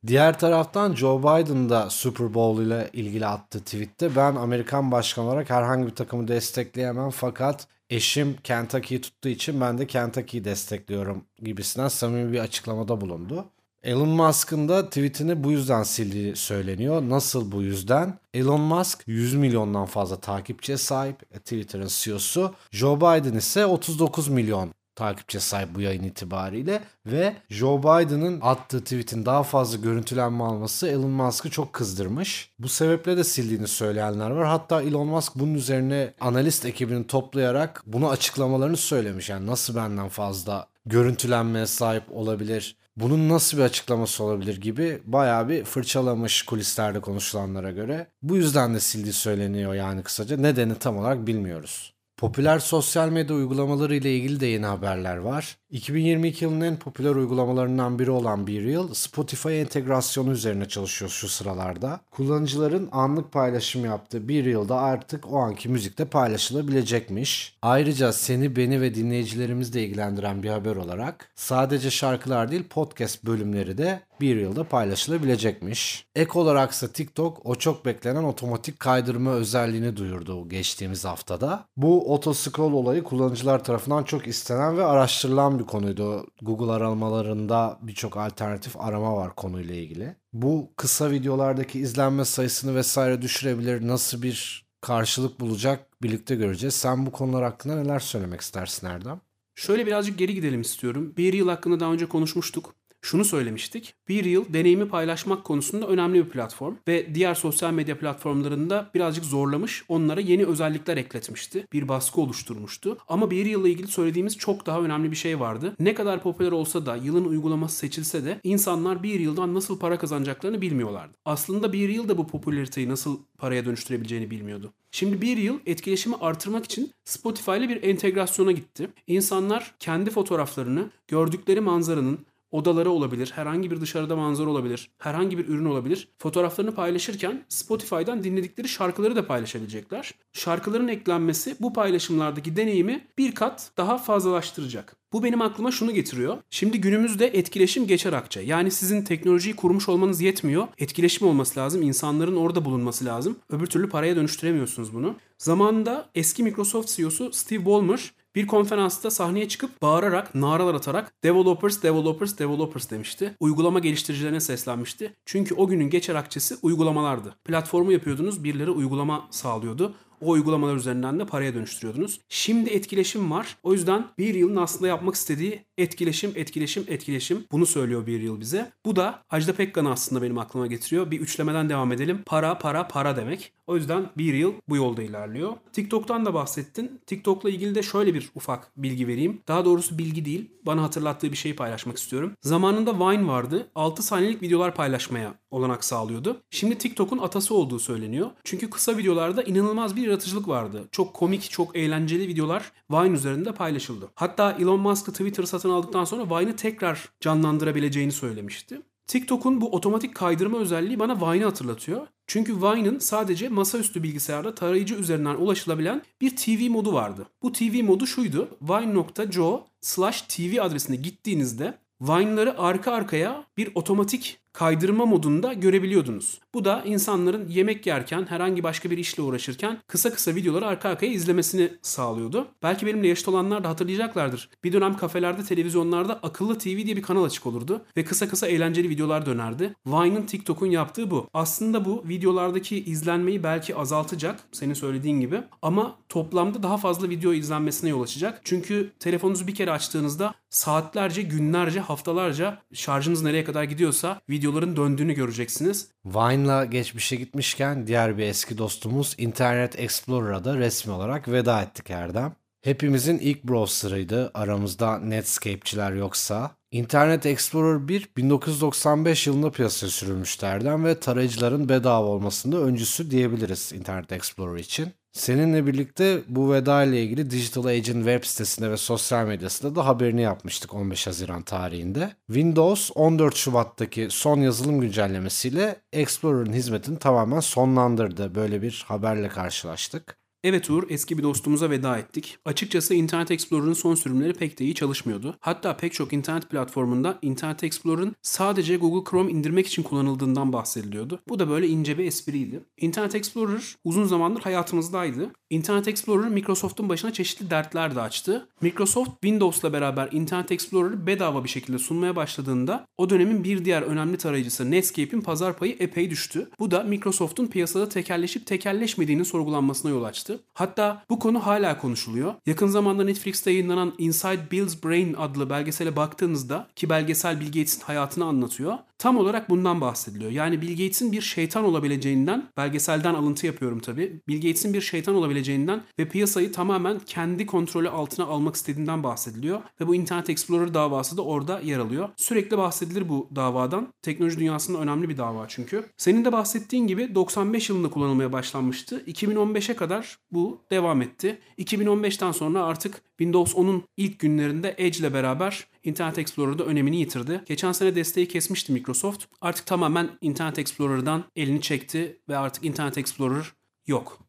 Diğer 0.07 0.39
taraftan 0.39 0.95
Joe 0.95 1.19
Biden 1.19 1.69
da 1.69 1.89
Super 1.89 2.33
Bowl 2.33 2.61
ile 2.61 2.89
ilgili 2.93 3.25
attığı 3.25 3.59
tweette 3.59 4.15
ben 4.15 4.35
Amerikan 4.35 4.91
başkan 4.91 5.25
olarak 5.25 5.49
herhangi 5.49 5.87
bir 5.87 5.95
takımı 5.95 6.27
destekleyemem 6.27 7.09
fakat 7.09 7.67
eşim 7.89 8.37
Kentucky'yi 8.43 9.01
tuttuğu 9.01 9.29
için 9.29 9.61
ben 9.61 9.77
de 9.77 9.87
Kentucky'yi 9.87 10.43
destekliyorum 10.43 11.25
gibisinden 11.41 11.87
samimi 11.87 12.31
bir 12.31 12.39
açıklamada 12.39 13.01
bulundu. 13.01 13.45
Elon 13.83 14.09
Musk'ın 14.09 14.69
da 14.69 14.89
tweetini 14.89 15.43
bu 15.43 15.51
yüzden 15.51 15.83
sildiği 15.83 16.35
söyleniyor. 16.35 17.01
Nasıl 17.01 17.51
bu 17.51 17.61
yüzden? 17.61 18.19
Elon 18.33 18.61
Musk 18.61 19.03
100 19.07 19.35
milyondan 19.35 19.85
fazla 19.85 20.19
takipçiye 20.19 20.77
sahip 20.77 21.33
Twitter'ın 21.33 21.87
CEO'su. 21.89 22.55
Joe 22.71 22.97
Biden 22.97 23.37
ise 23.37 23.65
39 23.65 24.27
milyon 24.27 24.73
takipçiye 24.95 25.41
sahip 25.41 25.75
bu 25.75 25.81
yayın 25.81 26.03
itibariyle 26.03 26.81
ve 27.05 27.35
Joe 27.49 27.79
Biden'ın 27.79 28.39
attığı 28.41 28.83
tweet'in 28.83 29.25
daha 29.25 29.43
fazla 29.43 29.77
görüntülenme 29.77 30.43
alması 30.43 30.87
Elon 30.87 31.09
Musk'ı 31.09 31.49
çok 31.49 31.73
kızdırmış. 31.73 32.51
Bu 32.59 32.69
sebeple 32.69 33.17
de 33.17 33.23
sildiğini 33.23 33.67
söyleyenler 33.67 34.29
var. 34.29 34.47
Hatta 34.47 34.81
Elon 34.81 35.07
Musk 35.07 35.35
bunun 35.35 35.53
üzerine 35.53 36.13
analist 36.21 36.65
ekibini 36.65 37.07
toplayarak 37.07 37.83
bunu 37.85 38.09
açıklamalarını 38.09 38.77
söylemiş. 38.77 39.29
Yani 39.29 39.47
nasıl 39.47 39.75
benden 39.75 40.09
fazla 40.09 40.67
görüntülenmeye 40.85 41.65
sahip 41.65 42.03
olabilir? 42.11 42.75
Bunun 42.97 43.29
nasıl 43.29 43.57
bir 43.57 43.63
açıklaması 43.63 44.23
olabilir 44.23 44.61
gibi 44.61 45.01
bayağı 45.05 45.49
bir 45.49 45.63
fırçalamış 45.63 46.41
kulislerde 46.41 46.99
konuşulanlara 46.99 47.71
göre. 47.71 48.07
Bu 48.21 48.35
yüzden 48.37 48.75
de 48.75 48.79
sildiği 48.79 49.13
söyleniyor 49.13 49.73
yani 49.73 50.03
kısaca. 50.03 50.37
Nedeni 50.37 50.75
tam 50.75 50.97
olarak 50.97 51.27
bilmiyoruz. 51.27 51.94
Popüler 52.17 52.59
sosyal 52.59 53.09
medya 53.09 53.35
uygulamaları 53.35 53.95
ile 53.95 54.15
ilgili 54.17 54.39
de 54.39 54.45
yeni 54.45 54.65
haberler 54.65 55.17
var. 55.17 55.57
2022 55.75 56.45
yılının 56.45 56.65
en 56.65 56.79
popüler 56.79 57.15
uygulamalarından 57.15 57.99
biri 57.99 58.11
olan 58.11 58.47
BeReal, 58.47 58.93
Spotify 58.93 59.61
entegrasyonu 59.61 60.31
üzerine 60.31 60.67
çalışıyor 60.67 61.11
şu 61.11 61.27
sıralarda. 61.27 61.99
Kullanıcıların 62.11 62.89
anlık 62.91 63.31
paylaşım 63.31 63.85
yaptığı 63.85 64.29
BeReal'da 64.29 64.77
artık 64.77 65.31
o 65.33 65.37
anki 65.37 65.69
müzikte 65.69 66.05
paylaşılabilecekmiş. 66.05 67.57
Ayrıca 67.61 68.13
seni, 68.13 68.55
beni 68.55 68.81
ve 68.81 68.95
dinleyicilerimizle 68.95 69.83
ilgilendiren 69.83 70.43
bir 70.43 70.49
haber 70.49 70.75
olarak 70.75 71.29
sadece 71.35 71.91
şarkılar 71.91 72.51
değil 72.51 72.63
podcast 72.69 73.25
bölümleri 73.25 73.77
de 73.77 74.01
BeReal'da 74.21 74.63
paylaşılabilecekmiş. 74.63 76.05
Ek 76.15 76.39
olaraksa 76.39 76.87
TikTok 76.87 77.45
o 77.45 77.55
çok 77.55 77.85
beklenen 77.85 78.23
otomatik 78.23 78.79
kaydırma 78.79 79.31
özelliğini 79.31 79.97
duyurdu 79.97 80.49
geçtiğimiz 80.49 81.05
haftada. 81.05 81.65
Bu 81.77 82.13
otoscroll 82.13 82.73
olayı 82.73 83.03
kullanıcılar 83.03 83.63
tarafından 83.63 84.03
çok 84.03 84.27
istenen 84.27 84.77
ve 84.77 84.85
araştırılan 84.85 85.59
bir 85.59 85.64
konuydu. 85.65 86.27
Google 86.41 86.71
aramalarında 86.71 87.79
birçok 87.81 88.17
alternatif 88.17 88.79
arama 88.79 89.15
var 89.15 89.35
konuyla 89.35 89.75
ilgili. 89.75 90.15
Bu 90.33 90.73
kısa 90.77 91.11
videolardaki 91.11 91.79
izlenme 91.79 92.25
sayısını 92.25 92.75
vesaire 92.75 93.21
düşürebilir. 93.21 93.87
Nasıl 93.87 94.21
bir 94.21 94.65
karşılık 94.81 95.39
bulacak 95.39 96.03
birlikte 96.03 96.35
göreceğiz. 96.35 96.75
Sen 96.75 97.05
bu 97.05 97.11
konular 97.11 97.43
hakkında 97.43 97.75
neler 97.75 97.99
söylemek 97.99 98.41
istersin 98.41 98.87
Erdem? 98.87 99.21
Şöyle 99.55 99.85
birazcık 99.85 100.17
geri 100.17 100.35
gidelim 100.35 100.61
istiyorum. 100.61 101.13
Bir 101.17 101.33
yıl 101.33 101.49
hakkında 101.49 101.79
daha 101.79 101.93
önce 101.93 102.05
konuşmuştuk 102.05 102.75
şunu 103.05 103.25
söylemiştik. 103.25 103.93
Bir 104.09 104.25
yıl 104.25 104.53
deneyimi 104.53 104.87
paylaşmak 104.87 105.43
konusunda 105.43 105.87
önemli 105.87 106.25
bir 106.25 106.29
platform 106.29 106.75
ve 106.87 107.15
diğer 107.15 107.35
sosyal 107.35 107.73
medya 107.73 107.99
platformlarında 107.99 108.91
birazcık 108.95 109.25
zorlamış, 109.25 109.83
onlara 109.89 110.21
yeni 110.21 110.45
özellikler 110.45 110.97
ekletmişti. 110.97 111.67
Bir 111.73 111.87
baskı 111.87 112.21
oluşturmuştu. 112.21 112.97
Ama 113.07 113.31
bir 113.31 113.45
yılla 113.45 113.69
ilgili 113.69 113.87
söylediğimiz 113.87 114.37
çok 114.37 114.65
daha 114.65 114.81
önemli 114.81 115.11
bir 115.11 115.15
şey 115.15 115.39
vardı. 115.39 115.75
Ne 115.79 115.93
kadar 115.93 116.23
popüler 116.23 116.51
olsa 116.51 116.85
da 116.85 116.95
yılın 116.95 117.25
uygulaması 117.25 117.75
seçilse 117.75 118.25
de 118.25 118.39
insanlar 118.43 119.03
bir 119.03 119.19
yıldan 119.19 119.53
nasıl 119.53 119.79
para 119.79 119.97
kazanacaklarını 119.97 120.61
bilmiyorlardı. 120.61 121.17
Aslında 121.25 121.73
bir 121.73 121.89
yıl 121.89 122.09
da 122.09 122.17
bu 122.17 122.27
popülariteyi 122.27 122.89
nasıl 122.89 123.17
paraya 123.37 123.65
dönüştürebileceğini 123.65 124.31
bilmiyordu. 124.31 124.73
Şimdi 124.91 125.21
bir 125.21 125.37
yıl 125.37 125.59
etkileşimi 125.65 126.15
artırmak 126.21 126.65
için 126.65 126.91
Spotify 127.05 127.51
ile 127.51 127.69
bir 127.69 127.83
entegrasyona 127.83 128.51
gitti. 128.51 128.89
İnsanlar 129.07 129.75
kendi 129.79 130.09
fotoğraflarını 130.09 130.89
gördükleri 131.07 131.61
manzaranın 131.61 132.19
odaları 132.51 132.91
olabilir, 132.91 133.31
herhangi 133.35 133.71
bir 133.71 133.81
dışarıda 133.81 134.15
manzara 134.15 134.49
olabilir, 134.49 134.89
herhangi 134.97 135.37
bir 135.37 135.47
ürün 135.47 135.65
olabilir. 135.65 136.07
Fotoğraflarını 136.17 136.75
paylaşırken 136.75 137.45
Spotify'dan 137.49 138.23
dinledikleri 138.23 138.67
şarkıları 138.67 139.15
da 139.15 139.27
paylaşabilecekler. 139.27 140.13
Şarkıların 140.33 140.87
eklenmesi 140.87 141.55
bu 141.59 141.73
paylaşımlardaki 141.73 142.55
deneyimi 142.55 143.07
bir 143.17 143.35
kat 143.35 143.71
daha 143.77 143.97
fazlalaştıracak. 143.97 144.95
Bu 145.13 145.23
benim 145.23 145.41
aklıma 145.41 145.71
şunu 145.71 145.93
getiriyor. 145.93 146.37
Şimdi 146.49 146.81
günümüzde 146.81 147.27
etkileşim 147.27 147.87
geçer 147.87 148.13
akça. 148.13 148.41
Yani 148.41 148.71
sizin 148.71 149.01
teknolojiyi 149.01 149.55
kurmuş 149.55 149.89
olmanız 149.89 150.21
yetmiyor. 150.21 150.67
Etkileşim 150.77 151.27
olması 151.27 151.59
lazım. 151.59 151.81
İnsanların 151.81 152.35
orada 152.35 152.65
bulunması 152.65 153.05
lazım. 153.05 153.35
Öbür 153.49 153.67
türlü 153.67 153.89
paraya 153.89 154.15
dönüştüremiyorsunuz 154.15 154.93
bunu. 154.93 155.15
Zamanında 155.37 156.09
eski 156.15 156.43
Microsoft 156.43 156.95
CEO'su 156.95 157.31
Steve 157.33 157.65
Ballmer 157.65 158.11
bir 158.35 158.47
konferansta 158.47 159.11
sahneye 159.11 159.47
çıkıp 159.47 159.81
bağırarak, 159.81 160.35
naralar 160.35 160.75
atarak 160.75 161.13
developers, 161.23 161.83
developers, 161.83 162.39
developers 162.39 162.91
demişti. 162.91 163.35
Uygulama 163.39 163.79
geliştiricilerine 163.79 164.39
seslenmişti. 164.39 165.13
Çünkü 165.25 165.55
o 165.55 165.67
günün 165.67 165.89
geçer 165.89 166.15
akçesi 166.15 166.55
uygulamalardı. 166.61 167.35
Platformu 167.45 167.91
yapıyordunuz, 167.91 168.43
birileri 168.43 168.71
uygulama 168.71 169.27
sağlıyordu. 169.31 169.93
O 170.21 170.29
uygulamalar 170.29 170.75
üzerinden 170.75 171.19
de 171.19 171.25
paraya 171.25 171.53
dönüştürüyordunuz. 171.53 172.19
Şimdi 172.29 172.69
etkileşim 172.69 173.31
var. 173.31 173.57
O 173.63 173.73
yüzden 173.73 174.05
bir 174.17 174.35
yılın 174.35 174.55
aslında 174.55 174.87
yapmak 174.87 175.15
istediği 175.15 175.65
etkileşim, 175.77 176.31
etkileşim, 176.35 176.85
etkileşim. 176.87 177.45
Bunu 177.51 177.65
söylüyor 177.65 178.07
bir 178.07 178.21
yıl 178.21 178.39
bize. 178.39 178.71
Bu 178.85 178.95
da 178.95 179.23
Ajda 179.29 179.53
Pekkan'ı 179.53 179.91
aslında 179.91 180.21
benim 180.21 180.37
aklıma 180.37 180.67
getiriyor. 180.67 181.11
Bir 181.11 181.19
üçlemeden 181.19 181.69
devam 181.69 181.91
edelim. 181.91 182.21
Para, 182.25 182.57
para, 182.57 182.87
para 182.87 183.15
demek. 183.15 183.53
O 183.67 183.75
yüzden 183.75 184.09
bir 184.17 184.33
yıl 184.33 184.53
bu 184.69 184.75
yolda 184.75 185.03
ilerliyor. 185.03 185.53
TikTok'tan 185.73 186.25
da 186.25 186.33
bahsettin. 186.33 187.01
TikTok'la 187.07 187.49
ilgili 187.49 187.75
de 187.75 187.83
şöyle 187.83 188.13
bir 188.13 188.29
ufak 188.35 188.71
bilgi 188.77 189.07
vereyim. 189.07 189.41
Daha 189.47 189.65
doğrusu 189.65 189.97
bilgi 189.97 190.25
değil. 190.25 190.51
Bana 190.65 190.83
hatırlattığı 190.83 191.31
bir 191.31 191.37
şeyi 191.37 191.55
paylaşmak 191.55 191.97
istiyorum. 191.97 192.33
Zamanında 192.41 192.99
Vine 192.99 193.27
vardı. 193.27 193.67
6 193.75 194.03
saniyelik 194.03 194.41
videolar 194.41 194.75
paylaşmaya 194.75 195.33
olanak 195.51 195.83
sağlıyordu. 195.83 196.41
Şimdi 196.49 196.77
TikTok'un 196.77 197.17
atası 197.17 197.55
olduğu 197.55 197.79
söyleniyor. 197.79 198.31
Çünkü 198.43 198.69
kısa 198.69 198.97
videolarda 198.97 199.43
inanılmaz 199.43 199.95
bir 199.95 200.04
yaratıcılık 200.05 200.47
vardı. 200.47 200.87
Çok 200.91 201.13
komik, 201.13 201.51
çok 201.51 201.75
eğlenceli 201.75 202.27
videolar 202.27 202.71
Vine 202.91 203.15
üzerinde 203.15 203.51
paylaşıldı. 203.51 204.11
Hatta 204.15 204.51
Elon 204.51 204.79
Musk 204.79 205.05
Twitter 205.05 205.43
satın 205.43 205.69
aldıktan 205.69 206.05
sonra 206.05 206.39
Vine'ı 206.39 206.55
tekrar 206.55 207.09
canlandırabileceğini 207.19 208.11
söylemişti. 208.11 208.81
TikTok'un 209.07 209.61
bu 209.61 209.71
otomatik 209.71 210.15
kaydırma 210.15 210.57
özelliği 210.57 210.99
bana 210.99 211.21
Vine'i 211.21 211.43
hatırlatıyor. 211.43 212.07
Çünkü 212.27 212.55
Vine'ın 212.55 212.99
sadece 212.99 213.49
masaüstü 213.49 214.03
bilgisayarda 214.03 214.55
tarayıcı 214.55 214.95
üzerinden 214.95 215.35
ulaşılabilen 215.35 216.01
bir 216.21 216.35
TV 216.35 216.69
modu 216.69 216.93
vardı. 216.93 217.25
Bu 217.41 217.51
TV 217.51 217.83
modu 217.83 218.07
şuydu. 218.07 218.49
Vine.jo 218.61 219.63
slash 219.81 220.21
TV 220.21 220.61
adresine 220.61 220.95
gittiğinizde 220.95 221.77
Vine'ları 222.01 222.59
arka 222.59 222.91
arkaya 222.91 223.45
bir 223.57 223.71
otomatik 223.75 224.39
kaydırma 224.55 225.05
modunda 225.05 225.53
görebiliyordunuz. 225.53 226.39
Bu 226.53 226.65
da 226.65 226.83
insanların 226.85 227.47
yemek 227.47 227.85
yerken, 227.85 228.25
herhangi 228.29 228.63
başka 228.63 228.91
bir 228.91 228.97
işle 228.97 229.23
uğraşırken 229.23 229.77
kısa 229.87 230.13
kısa 230.13 230.35
videoları 230.35 230.67
arka 230.67 230.89
arkaya 230.89 231.11
izlemesini 231.11 231.69
sağlıyordu. 231.81 232.47
Belki 232.63 232.85
benimle 232.85 233.07
yaşlı 233.07 233.31
olanlar 233.31 233.63
da 233.63 233.69
hatırlayacaklardır. 233.69 234.49
Bir 234.63 234.73
dönem 234.73 234.97
kafelerde, 234.97 235.43
televizyonlarda 235.43 236.19
akıllı 236.23 236.57
TV 236.57 236.65
diye 236.65 236.95
bir 236.97 237.01
kanal 237.01 237.23
açık 237.23 237.45
olurdu 237.45 237.81
ve 237.97 238.03
kısa 238.03 238.29
kısa 238.29 238.47
eğlenceli 238.47 238.89
videolar 238.89 239.25
dönerdi. 239.25 239.73
Vine'ın 239.85 240.21
TikTok'un 240.21 240.67
yaptığı 240.67 241.11
bu. 241.11 241.27
Aslında 241.33 241.85
bu 241.85 242.03
videolardaki 242.07 242.83
izlenmeyi 242.83 243.43
belki 243.43 243.75
azaltacak 243.75 244.39
senin 244.51 244.73
söylediğin 244.73 245.19
gibi 245.19 245.41
ama 245.61 245.95
toplamda 246.09 246.63
daha 246.63 246.77
fazla 246.77 247.09
video 247.09 247.33
izlenmesine 247.33 247.89
yol 247.89 248.01
açacak. 248.01 248.41
Çünkü 248.43 248.91
telefonunuzu 248.99 249.47
bir 249.47 249.55
kere 249.55 249.71
açtığınızda 249.71 250.33
saatlerce, 250.49 251.21
günlerce, 251.21 251.79
haftalarca 251.79 252.61
şarjınız 252.73 253.23
nereye 253.23 253.43
kadar 253.43 253.63
gidiyorsa 253.63 254.21
videoların 254.45 254.75
döndüğünü 254.75 255.13
göreceksiniz. 255.13 255.89
Vine'la 256.05 256.65
geçmişe 256.65 257.15
gitmişken 257.15 257.87
diğer 257.87 258.17
bir 258.17 258.23
eski 258.23 258.57
dostumuz 258.57 259.15
Internet 259.17 259.79
Explorer'a 259.79 260.45
da 260.45 260.57
resmi 260.57 260.93
olarak 260.93 261.27
veda 261.27 261.61
ettik 261.61 261.89
Erdem. 261.89 262.35
Hepimizin 262.61 263.19
ilk 263.19 263.43
browser'ıydı 263.43 264.31
aramızda 264.33 264.99
Netscape'çiler 264.99 265.91
yoksa. 265.91 266.51
Internet 266.71 267.25
Explorer 267.25 267.87
1 267.87 268.09
1995 268.17 269.27
yılında 269.27 269.51
piyasaya 269.51 269.89
sürülmüştü 269.89 270.45
Erdem 270.45 270.85
ve 270.85 270.99
tarayıcıların 270.99 271.69
bedava 271.69 272.07
olmasında 272.07 272.57
öncüsü 272.57 273.11
diyebiliriz 273.11 273.73
Internet 273.73 274.11
Explorer 274.11 274.59
için. 274.59 274.93
Seninle 275.15 275.65
birlikte 275.65 276.23
bu 276.27 276.53
veda 276.53 276.83
ile 276.83 277.03
ilgili 277.03 277.29
Digital 277.31 277.65
Age'in 277.65 277.97
web 277.97 278.23
sitesinde 278.23 278.71
ve 278.71 278.77
sosyal 278.77 279.25
medyasında 279.25 279.75
da 279.75 279.85
haberini 279.85 280.21
yapmıştık 280.21 280.73
15 280.73 281.07
Haziran 281.07 281.41
tarihinde. 281.41 282.13
Windows 282.27 282.91
14 282.95 283.35
Şubat'taki 283.35 284.07
son 284.11 284.39
yazılım 284.39 284.81
güncellemesiyle 284.81 285.75
Explorer'ın 285.93 286.53
hizmetini 286.53 286.99
tamamen 286.99 287.39
sonlandırdı. 287.39 288.35
Böyle 288.35 288.61
bir 288.61 288.85
haberle 288.87 289.27
karşılaştık. 289.27 290.17
Evet 290.47 290.69
Uğur, 290.69 290.83
eski 290.89 291.17
bir 291.17 291.23
dostumuza 291.23 291.69
veda 291.69 291.97
ettik. 291.97 292.37
Açıkçası 292.45 292.93
Internet 292.93 293.31
Explorer'ın 293.31 293.73
son 293.73 293.95
sürümleri 293.95 294.33
pek 294.33 294.59
de 294.59 294.63
iyi 294.63 294.75
çalışmıyordu. 294.75 295.37
Hatta 295.39 295.77
pek 295.77 295.93
çok 295.93 296.13
internet 296.13 296.49
platformunda 296.49 297.17
Internet 297.21 297.63
Explorer'ın 297.63 298.15
sadece 298.21 298.77
Google 298.77 299.09
Chrome 299.09 299.31
indirmek 299.31 299.67
için 299.67 299.83
kullanıldığından 299.83 300.53
bahsediliyordu. 300.53 301.19
Bu 301.29 301.39
da 301.39 301.49
böyle 301.49 301.67
ince 301.67 301.97
bir 301.97 302.05
espriydi. 302.05 302.59
Internet 302.77 303.15
Explorer 303.15 303.75
uzun 303.83 304.03
zamandır 304.03 304.41
hayatımızdaydı. 304.41 305.31
Internet 305.49 305.87
Explorer 305.87 306.29
Microsoft'un 306.29 306.89
başına 306.89 307.13
çeşitli 307.13 307.49
dertler 307.49 307.95
de 307.95 308.01
açtı. 308.01 308.47
Microsoft 308.61 309.11
Windows'la 309.11 309.73
beraber 309.73 310.09
Internet 310.11 310.51
Explorer'ı 310.51 311.07
bedava 311.07 311.43
bir 311.43 311.49
şekilde 311.49 311.79
sunmaya 311.79 312.15
başladığında 312.15 312.85
o 312.97 313.09
dönemin 313.09 313.43
bir 313.43 313.65
diğer 313.65 313.81
önemli 313.81 314.17
tarayıcısı 314.17 314.71
Netscape'in 314.71 315.21
pazar 315.21 315.57
payı 315.57 315.75
epey 315.79 316.09
düştü. 316.09 316.49
Bu 316.59 316.71
da 316.71 316.83
Microsoft'un 316.83 317.47
piyasada 317.47 317.89
tekelleşip 317.89 318.45
tekelleşmediğinin 318.45 319.23
sorgulanmasına 319.23 319.91
yol 319.91 320.03
açtı. 320.03 320.34
Yaptı. 320.35 320.45
Hatta 320.53 321.03
bu 321.09 321.19
konu 321.19 321.45
hala 321.45 321.77
konuşuluyor. 321.77 322.33
Yakın 322.45 322.67
zamanda 322.67 323.03
Netflix'te 323.03 323.51
yayınlanan 323.51 323.93
Inside 323.97 324.51
Bill's 324.51 324.83
Brain 324.83 325.13
adlı 325.13 325.49
belgesele 325.49 325.95
baktığınızda 325.95 326.67
ki 326.75 326.89
belgesel 326.89 327.39
Bill 327.39 327.47
Gates'in 327.47 327.81
hayatını 327.81 328.25
anlatıyor. 328.25 328.77
Tam 328.97 329.17
olarak 329.17 329.49
bundan 329.49 329.81
bahsediliyor. 329.81 330.31
Yani 330.31 330.61
Bill 330.61 330.69
Gates'in 330.69 331.11
bir 331.11 331.21
şeytan 331.21 331.63
olabileceğinden, 331.63 332.49
belgeselden 332.57 333.13
alıntı 333.13 333.45
yapıyorum 333.45 333.79
tabii. 333.79 334.21
Bill 334.27 334.35
Gates'in 334.35 334.73
bir 334.73 334.81
şeytan 334.81 335.15
olabileceğinden 335.15 335.83
ve 335.99 336.09
piyasayı 336.09 336.51
tamamen 336.51 336.99
kendi 337.05 337.45
kontrolü 337.45 337.89
altına 337.89 338.25
almak 338.25 338.55
istediğinden 338.55 339.03
bahsediliyor. 339.03 339.61
Ve 339.81 339.87
bu 339.87 339.95
Internet 339.95 340.29
Explorer 340.29 340.73
davası 340.73 341.17
da 341.17 341.21
orada 341.21 341.59
yer 341.59 341.79
alıyor. 341.79 342.09
Sürekli 342.17 342.57
bahsedilir 342.57 343.09
bu 343.09 343.29
davadan. 343.35 343.93
Teknoloji 344.01 344.39
dünyasında 344.39 344.79
önemli 344.79 345.09
bir 345.09 345.17
dava 345.17 345.45
çünkü. 345.47 345.85
Senin 345.97 346.25
de 346.25 346.31
bahsettiğin 346.31 346.87
gibi 346.87 347.15
95 347.15 347.69
yılında 347.69 347.89
kullanılmaya 347.89 348.31
başlanmıştı. 348.31 349.03
2015'e 349.07 349.75
kadar 349.75 350.17
bu 350.31 350.61
devam 350.71 351.01
etti. 351.01 351.39
2015'ten 351.59 352.31
sonra 352.31 352.63
artık 352.63 353.01
Windows 353.19 353.53
10'un 353.53 353.83
ilk 353.97 354.19
günlerinde 354.19 354.75
Edge 354.77 354.99
ile 354.99 355.13
beraber 355.13 355.67
Internet 355.83 356.19
Explorer'da 356.19 356.63
önemini 356.63 356.99
yitirdi. 356.99 357.41
Geçen 357.45 357.71
sene 357.71 357.95
desteği 357.95 358.27
kesmişti 358.27 358.71
Microsoft. 358.71 359.25
Artık 359.41 359.65
tamamen 359.65 360.09
Internet 360.21 360.59
Explorer'dan 360.59 361.23
elini 361.35 361.61
çekti 361.61 362.21
ve 362.29 362.37
artık 362.37 362.65
Internet 362.65 362.97
Explorer 362.97 363.45
yok. 363.87 364.19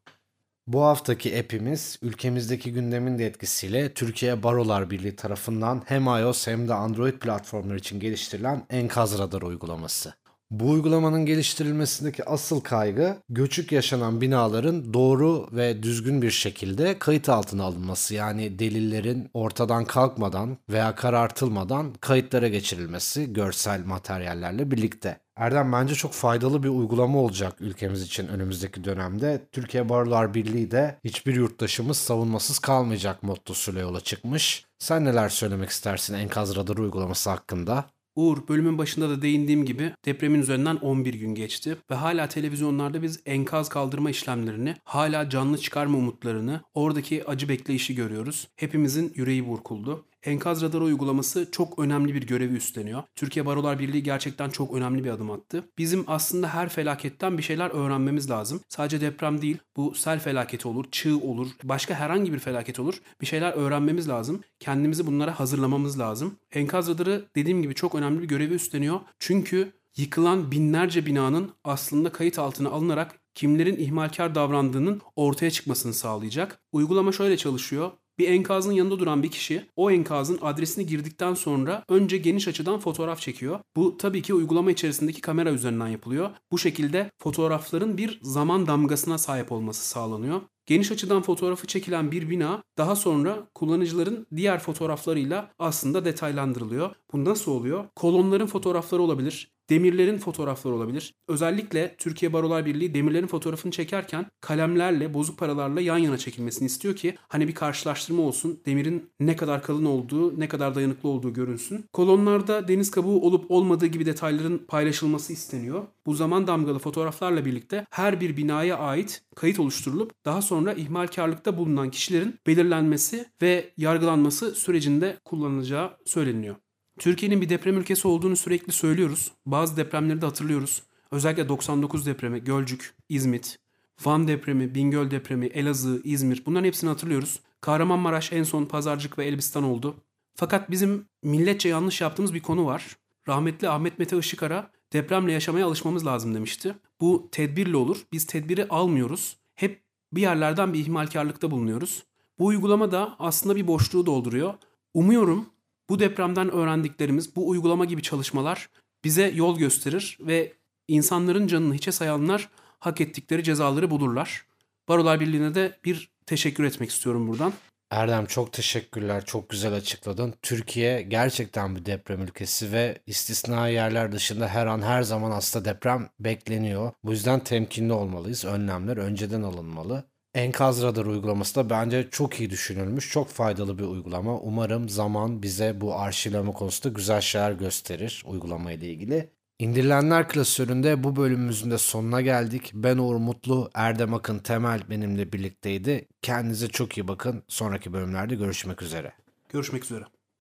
Bu 0.66 0.82
haftaki 0.82 1.38
app'imiz 1.38 1.98
ülkemizdeki 2.02 2.72
gündemin 2.72 3.18
de 3.18 3.26
etkisiyle 3.26 3.94
Türkiye 3.94 4.42
Barolar 4.42 4.90
Birliği 4.90 5.16
tarafından 5.16 5.82
hem 5.86 6.06
iOS 6.06 6.46
hem 6.46 6.68
de 6.68 6.74
Android 6.74 7.12
platformları 7.12 7.78
için 7.78 8.00
geliştirilen 8.00 8.66
Enkaz 8.70 9.18
Radar 9.18 9.42
uygulaması. 9.42 10.14
Bu 10.50 10.70
uygulamanın 10.70 11.26
geliştirilmesindeki 11.26 12.24
asıl 12.24 12.60
kaygı 12.60 13.16
göçük 13.28 13.72
yaşanan 13.72 14.20
binaların 14.20 14.94
doğru 14.94 15.48
ve 15.52 15.82
düzgün 15.82 16.22
bir 16.22 16.30
şekilde 16.30 16.98
kayıt 16.98 17.28
altına 17.28 17.64
alınması. 17.64 18.14
Yani 18.14 18.58
delillerin 18.58 19.30
ortadan 19.34 19.84
kalkmadan 19.84 20.58
veya 20.70 20.94
karartılmadan 20.94 21.94
kayıtlara 22.00 22.48
geçirilmesi 22.48 23.32
görsel 23.32 23.84
materyallerle 23.84 24.70
birlikte. 24.70 25.20
Erdem 25.36 25.72
bence 25.72 25.94
çok 25.94 26.12
faydalı 26.12 26.62
bir 26.62 26.68
uygulama 26.68 27.18
olacak 27.18 27.60
ülkemiz 27.60 28.02
için 28.02 28.28
önümüzdeki 28.28 28.84
dönemde. 28.84 29.42
Türkiye 29.52 29.88
Barolar 29.88 30.34
Birliği 30.34 30.70
de 30.70 30.98
hiçbir 31.04 31.34
yurttaşımız 31.34 31.96
savunmasız 31.96 32.58
kalmayacak 32.58 33.22
mottosuyla 33.22 33.80
yola 33.80 34.00
çıkmış. 34.00 34.64
Sen 34.78 35.04
neler 35.04 35.28
söylemek 35.28 35.70
istersin 35.70 36.14
enkaz 36.14 36.56
radarı 36.56 36.82
uygulaması 36.82 37.30
hakkında? 37.30 37.84
Uğur 38.16 38.49
bölümün 38.49 38.78
başında 38.78 39.08
da 39.08 39.23
değindiğim 39.23 39.64
gibi 39.64 39.92
depremin 40.04 40.40
üzerinden 40.40 40.76
11 40.76 41.14
gün 41.14 41.35
geçti 41.35 41.76
ve 41.90 41.94
hala 41.94 42.28
televizyonlarda 42.28 43.02
biz 43.02 43.20
enkaz 43.26 43.68
kaldırma 43.68 44.11
işlemlerini, 44.11 44.75
hala 44.85 45.30
canlı 45.30 45.58
çıkarma 45.58 45.99
umutlarını, 45.99 46.61
oradaki 46.75 47.25
acı 47.25 47.49
bekleyişi 47.49 47.94
görüyoruz. 47.94 48.49
Hepimizin 48.56 49.12
yüreği 49.14 49.49
burkuldu. 49.49 50.04
Enkaz 50.26 50.62
radarı 50.62 50.85
uygulaması 50.85 51.49
çok 51.52 51.78
önemli 51.78 52.14
bir 52.14 52.26
görevi 52.26 52.54
üstleniyor. 52.54 53.02
Türkiye 53.14 53.47
Barolar 53.47 53.78
Birliği 53.78 54.02
gerçekten 54.02 54.50
çok 54.50 54.75
önemli 54.75 55.04
bir 55.04 55.11
adım 55.11 55.30
attı. 55.30 55.64
Bizim 55.78 56.04
aslında 56.06 56.49
her 56.49 56.68
felaketten 56.68 57.38
bir 57.38 57.42
şeyler 57.42 57.71
öğrenmemiz 57.71 58.30
lazım. 58.30 58.61
Sadece 58.68 59.00
deprem 59.00 59.42
değil, 59.42 59.59
bu 59.76 59.95
sel 59.95 60.21
felaketi 60.21 60.68
olur, 60.68 60.85
çığ 60.90 61.18
olur, 61.18 61.49
başka 61.62 61.95
herhangi 61.95 62.33
bir 62.33 62.38
felaket 62.38 62.78
olur. 62.78 63.00
Bir 63.21 63.26
şeyler 63.26 63.52
öğrenmemiz 63.52 64.09
lazım. 64.09 64.40
Kendimizi 64.61 65.06
bunlara 65.06 65.40
hazırlamamız 65.40 65.99
lazım. 65.99 66.37
Enkaz 66.52 66.88
radarı 66.88 67.25
dediğim 67.37 67.62
gibi 67.62 67.75
çok 67.75 67.95
önemli 67.95 68.23
bir 68.23 68.28
görevi 68.28 68.54
üstleniyor. 68.54 69.00
Çünkü 69.18 69.73
yıkılan 69.97 70.50
binlerce 70.50 71.06
binanın 71.06 71.50
aslında 71.64 72.12
kayıt 72.12 72.38
altına 72.38 72.68
alınarak 72.68 73.18
kimlerin 73.35 73.76
ihmalkar 73.76 74.35
davrandığının 74.35 75.00
ortaya 75.16 75.50
çıkmasını 75.50 75.95
sağlayacak. 75.95 76.59
Uygulama 76.73 77.12
şöyle 77.12 77.37
çalışıyor. 77.37 77.90
Bir 78.18 78.28
enkazın 78.28 78.73
yanında 78.73 78.99
duran 78.99 79.23
bir 79.23 79.30
kişi 79.30 79.66
o 79.76 79.90
enkazın 79.90 80.38
adresini 80.42 80.87
girdikten 80.87 81.35
sonra 81.35 81.85
önce 81.88 82.16
geniş 82.16 82.49
açıdan 82.49 82.78
fotoğraf 82.78 83.20
çekiyor. 83.20 83.61
Bu 83.76 83.96
tabii 83.96 84.23
ki 84.23 84.35
uygulama 84.35 84.70
içerisindeki 84.70 85.20
kamera 85.20 85.50
üzerinden 85.50 85.88
yapılıyor. 85.88 86.30
Bu 86.52 86.58
şekilde 86.58 87.11
fotoğrafların 87.18 87.99
bir 87.99 88.18
zaman 88.23 88.66
damgasına 88.66 89.18
sahip 89.18 89.52
olması 89.52 89.88
sağlanıyor. 89.88 90.40
Geniş 90.66 90.92
açıdan 90.92 91.23
fotoğrafı 91.23 91.66
çekilen 91.66 92.11
bir 92.12 92.30
bina 92.30 92.62
daha 92.78 92.97
sonra 92.97 93.49
kullanıcıların 93.54 94.26
diğer 94.36 94.58
fotoğraflarıyla 94.58 95.50
aslında 95.58 96.04
detaylandırılıyor. 96.04 96.95
Bu 97.12 97.25
nasıl 97.25 97.52
oluyor? 97.52 97.84
Kolonların 97.97 98.47
fotoğrafları 98.47 99.02
olabilir, 99.02 99.55
demirlerin 99.70 100.18
fotoğrafları 100.18 100.74
olabilir. 100.74 101.14
Özellikle 101.28 101.94
Türkiye 101.98 102.32
Barolar 102.32 102.66
Birliği 102.66 102.94
demirlerin 102.94 103.26
fotoğrafını 103.26 103.72
çekerken 103.72 104.26
kalemlerle, 104.40 105.14
bozuk 105.14 105.38
paralarla 105.38 105.80
yan 105.80 105.98
yana 105.98 106.18
çekilmesini 106.18 106.66
istiyor 106.66 106.96
ki 106.96 107.14
hani 107.28 107.48
bir 107.48 107.54
karşılaştırma 107.54 108.22
olsun. 108.22 108.60
Demirin 108.66 109.10
ne 109.20 109.36
kadar 109.36 109.62
kalın 109.62 109.84
olduğu, 109.84 110.40
ne 110.40 110.48
kadar 110.48 110.74
dayanıklı 110.74 111.08
olduğu 111.08 111.32
görünsün. 111.32 111.84
Kolonlarda 111.92 112.68
deniz 112.68 112.90
kabuğu 112.90 113.20
olup 113.20 113.50
olmadığı 113.50 113.86
gibi 113.86 114.06
detayların 114.06 114.58
paylaşılması 114.58 115.32
isteniyor. 115.32 115.82
Bu 116.06 116.14
zaman 116.14 116.46
damgalı 116.46 116.78
fotoğraflarla 116.78 117.44
birlikte 117.44 117.86
her 117.90 118.20
bir 118.20 118.36
binaya 118.36 118.78
ait 118.78 119.22
kayıt 119.36 119.60
oluşturulup 119.60 120.12
daha 120.24 120.42
sonra 120.42 120.72
ihmalkarlıkta 120.72 121.58
bulunan 121.58 121.90
kişilerin 121.90 122.34
belirlenmesi 122.46 123.26
ve 123.42 123.72
yargılanması 123.76 124.54
sürecinde 124.54 125.16
kullanılacağı 125.24 125.96
söyleniyor. 126.04 126.56
Türkiye'nin 126.99 127.41
bir 127.41 127.49
deprem 127.49 127.78
ülkesi 127.78 128.09
olduğunu 128.09 128.37
sürekli 128.37 128.73
söylüyoruz. 128.73 129.32
Bazı 129.47 129.76
depremleri 129.76 130.21
de 130.21 130.26
hatırlıyoruz. 130.26 130.82
Özellikle 131.11 131.49
99 131.49 132.06
depremi, 132.06 132.45
Gölcük, 132.45 132.95
İzmit, 133.09 133.59
Van 134.04 134.28
depremi, 134.28 134.75
Bingöl 134.75 135.11
depremi, 135.11 135.47
Elazığ, 135.47 136.00
İzmir 136.04 136.43
bunların 136.47 136.65
hepsini 136.65 136.91
hatırlıyoruz. 136.91 137.41
Kahramanmaraş 137.61 138.32
en 138.32 138.43
son 138.43 138.65
Pazarcık 138.65 139.19
ve 139.19 139.25
Elbistan 139.25 139.65
oldu. 139.65 139.97
Fakat 140.35 140.71
bizim 140.71 141.06
milletçe 141.23 141.69
yanlış 141.69 142.00
yaptığımız 142.00 142.35
bir 142.35 142.41
konu 142.41 142.67
var. 142.67 142.97
Rahmetli 143.28 143.69
Ahmet 143.69 143.99
Mete 143.99 144.19
Işıkara 144.19 144.71
depremle 144.93 145.32
yaşamaya 145.32 145.67
alışmamız 145.67 146.06
lazım 146.06 146.35
demişti. 146.35 146.75
Bu 147.00 147.28
tedbirle 147.32 147.76
olur. 147.76 148.06
Biz 148.13 148.26
tedbiri 148.26 148.69
almıyoruz. 148.69 149.37
Hep 149.54 149.82
bir 150.13 150.21
yerlerden 150.21 150.73
bir 150.73 150.78
ihmalkarlıkta 150.78 151.50
bulunuyoruz. 151.50 152.04
Bu 152.39 152.47
uygulama 152.47 152.93
da 152.93 153.17
aslında 153.19 153.56
bir 153.56 153.67
boşluğu 153.67 154.06
dolduruyor. 154.06 154.54
Umuyorum 154.95 155.47
bu 155.90 155.99
depremden 155.99 156.50
öğrendiklerimiz, 156.50 157.36
bu 157.36 157.49
uygulama 157.49 157.84
gibi 157.84 158.02
çalışmalar 158.02 158.68
bize 159.04 159.28
yol 159.34 159.58
gösterir 159.58 160.18
ve 160.20 160.52
insanların 160.88 161.46
canını 161.46 161.75
hiçe 161.75 161.92
sayanlar 161.92 162.49
hak 162.78 163.00
ettikleri 163.00 163.44
cezaları 163.44 163.90
bulurlar. 163.90 164.46
Barolar 164.88 165.20
Birliği'ne 165.20 165.54
de 165.54 165.78
bir 165.84 166.10
teşekkür 166.26 166.64
etmek 166.64 166.90
istiyorum 166.90 167.28
buradan. 167.28 167.52
Erdem 167.90 168.26
çok 168.26 168.52
teşekkürler. 168.52 169.25
Çok 169.25 169.49
güzel 169.49 169.72
açıkladın. 169.72 170.34
Türkiye 170.42 171.02
gerçekten 171.02 171.76
bir 171.76 171.86
deprem 171.86 172.22
ülkesi 172.22 172.72
ve 172.72 172.99
istisna 173.06 173.68
yerler 173.68 174.12
dışında 174.12 174.49
her 174.49 174.66
an 174.66 174.82
her 174.82 175.02
zaman 175.02 175.30
aslında 175.30 175.64
deprem 175.64 176.08
bekleniyor. 176.20 176.92
Bu 177.04 177.10
yüzden 177.10 177.44
temkinli 177.44 177.92
olmalıyız. 177.92 178.44
Önlemler 178.44 178.96
önceden 178.96 179.42
alınmalı. 179.42 180.04
Enkaz 180.36 180.82
radar 180.82 181.06
uygulaması 181.06 181.54
da 181.54 181.70
bence 181.70 182.08
çok 182.10 182.40
iyi 182.40 182.50
düşünülmüş. 182.50 183.10
Çok 183.10 183.28
faydalı 183.28 183.78
bir 183.78 183.84
uygulama. 183.84 184.38
Umarım 184.38 184.88
zaman 184.88 185.42
bize 185.42 185.80
bu 185.80 185.99
arşivleme 185.99 186.52
konusunda 186.52 186.94
güzel 186.94 187.20
şeyler 187.20 187.52
gösterir 187.52 188.22
uygulama 188.26 188.72
ile 188.72 188.88
ilgili. 188.88 189.30
İndirilenler 189.58 190.28
klasöründe 190.28 191.04
bu 191.04 191.16
bölümümüzün 191.16 191.70
de 191.70 191.78
sonuna 191.78 192.20
geldik. 192.20 192.70
Ben 192.75 192.99
Uğur 192.99 193.16
Mutlu, 193.16 193.70
Erdem 193.75 194.14
Akın 194.14 194.38
Temel 194.38 194.80
benimle 194.90 195.32
birlikteydi. 195.32 196.08
Kendinize 196.22 196.68
çok 196.68 196.99
iyi 196.99 197.08
bakın. 197.08 197.42
Sonraki 197.49 197.92
bölümlerde 197.92 198.34
görüşmek 198.34 198.82
üzere. 198.82 199.12
Görüşmek 199.49 199.84
üzere. 199.84 200.04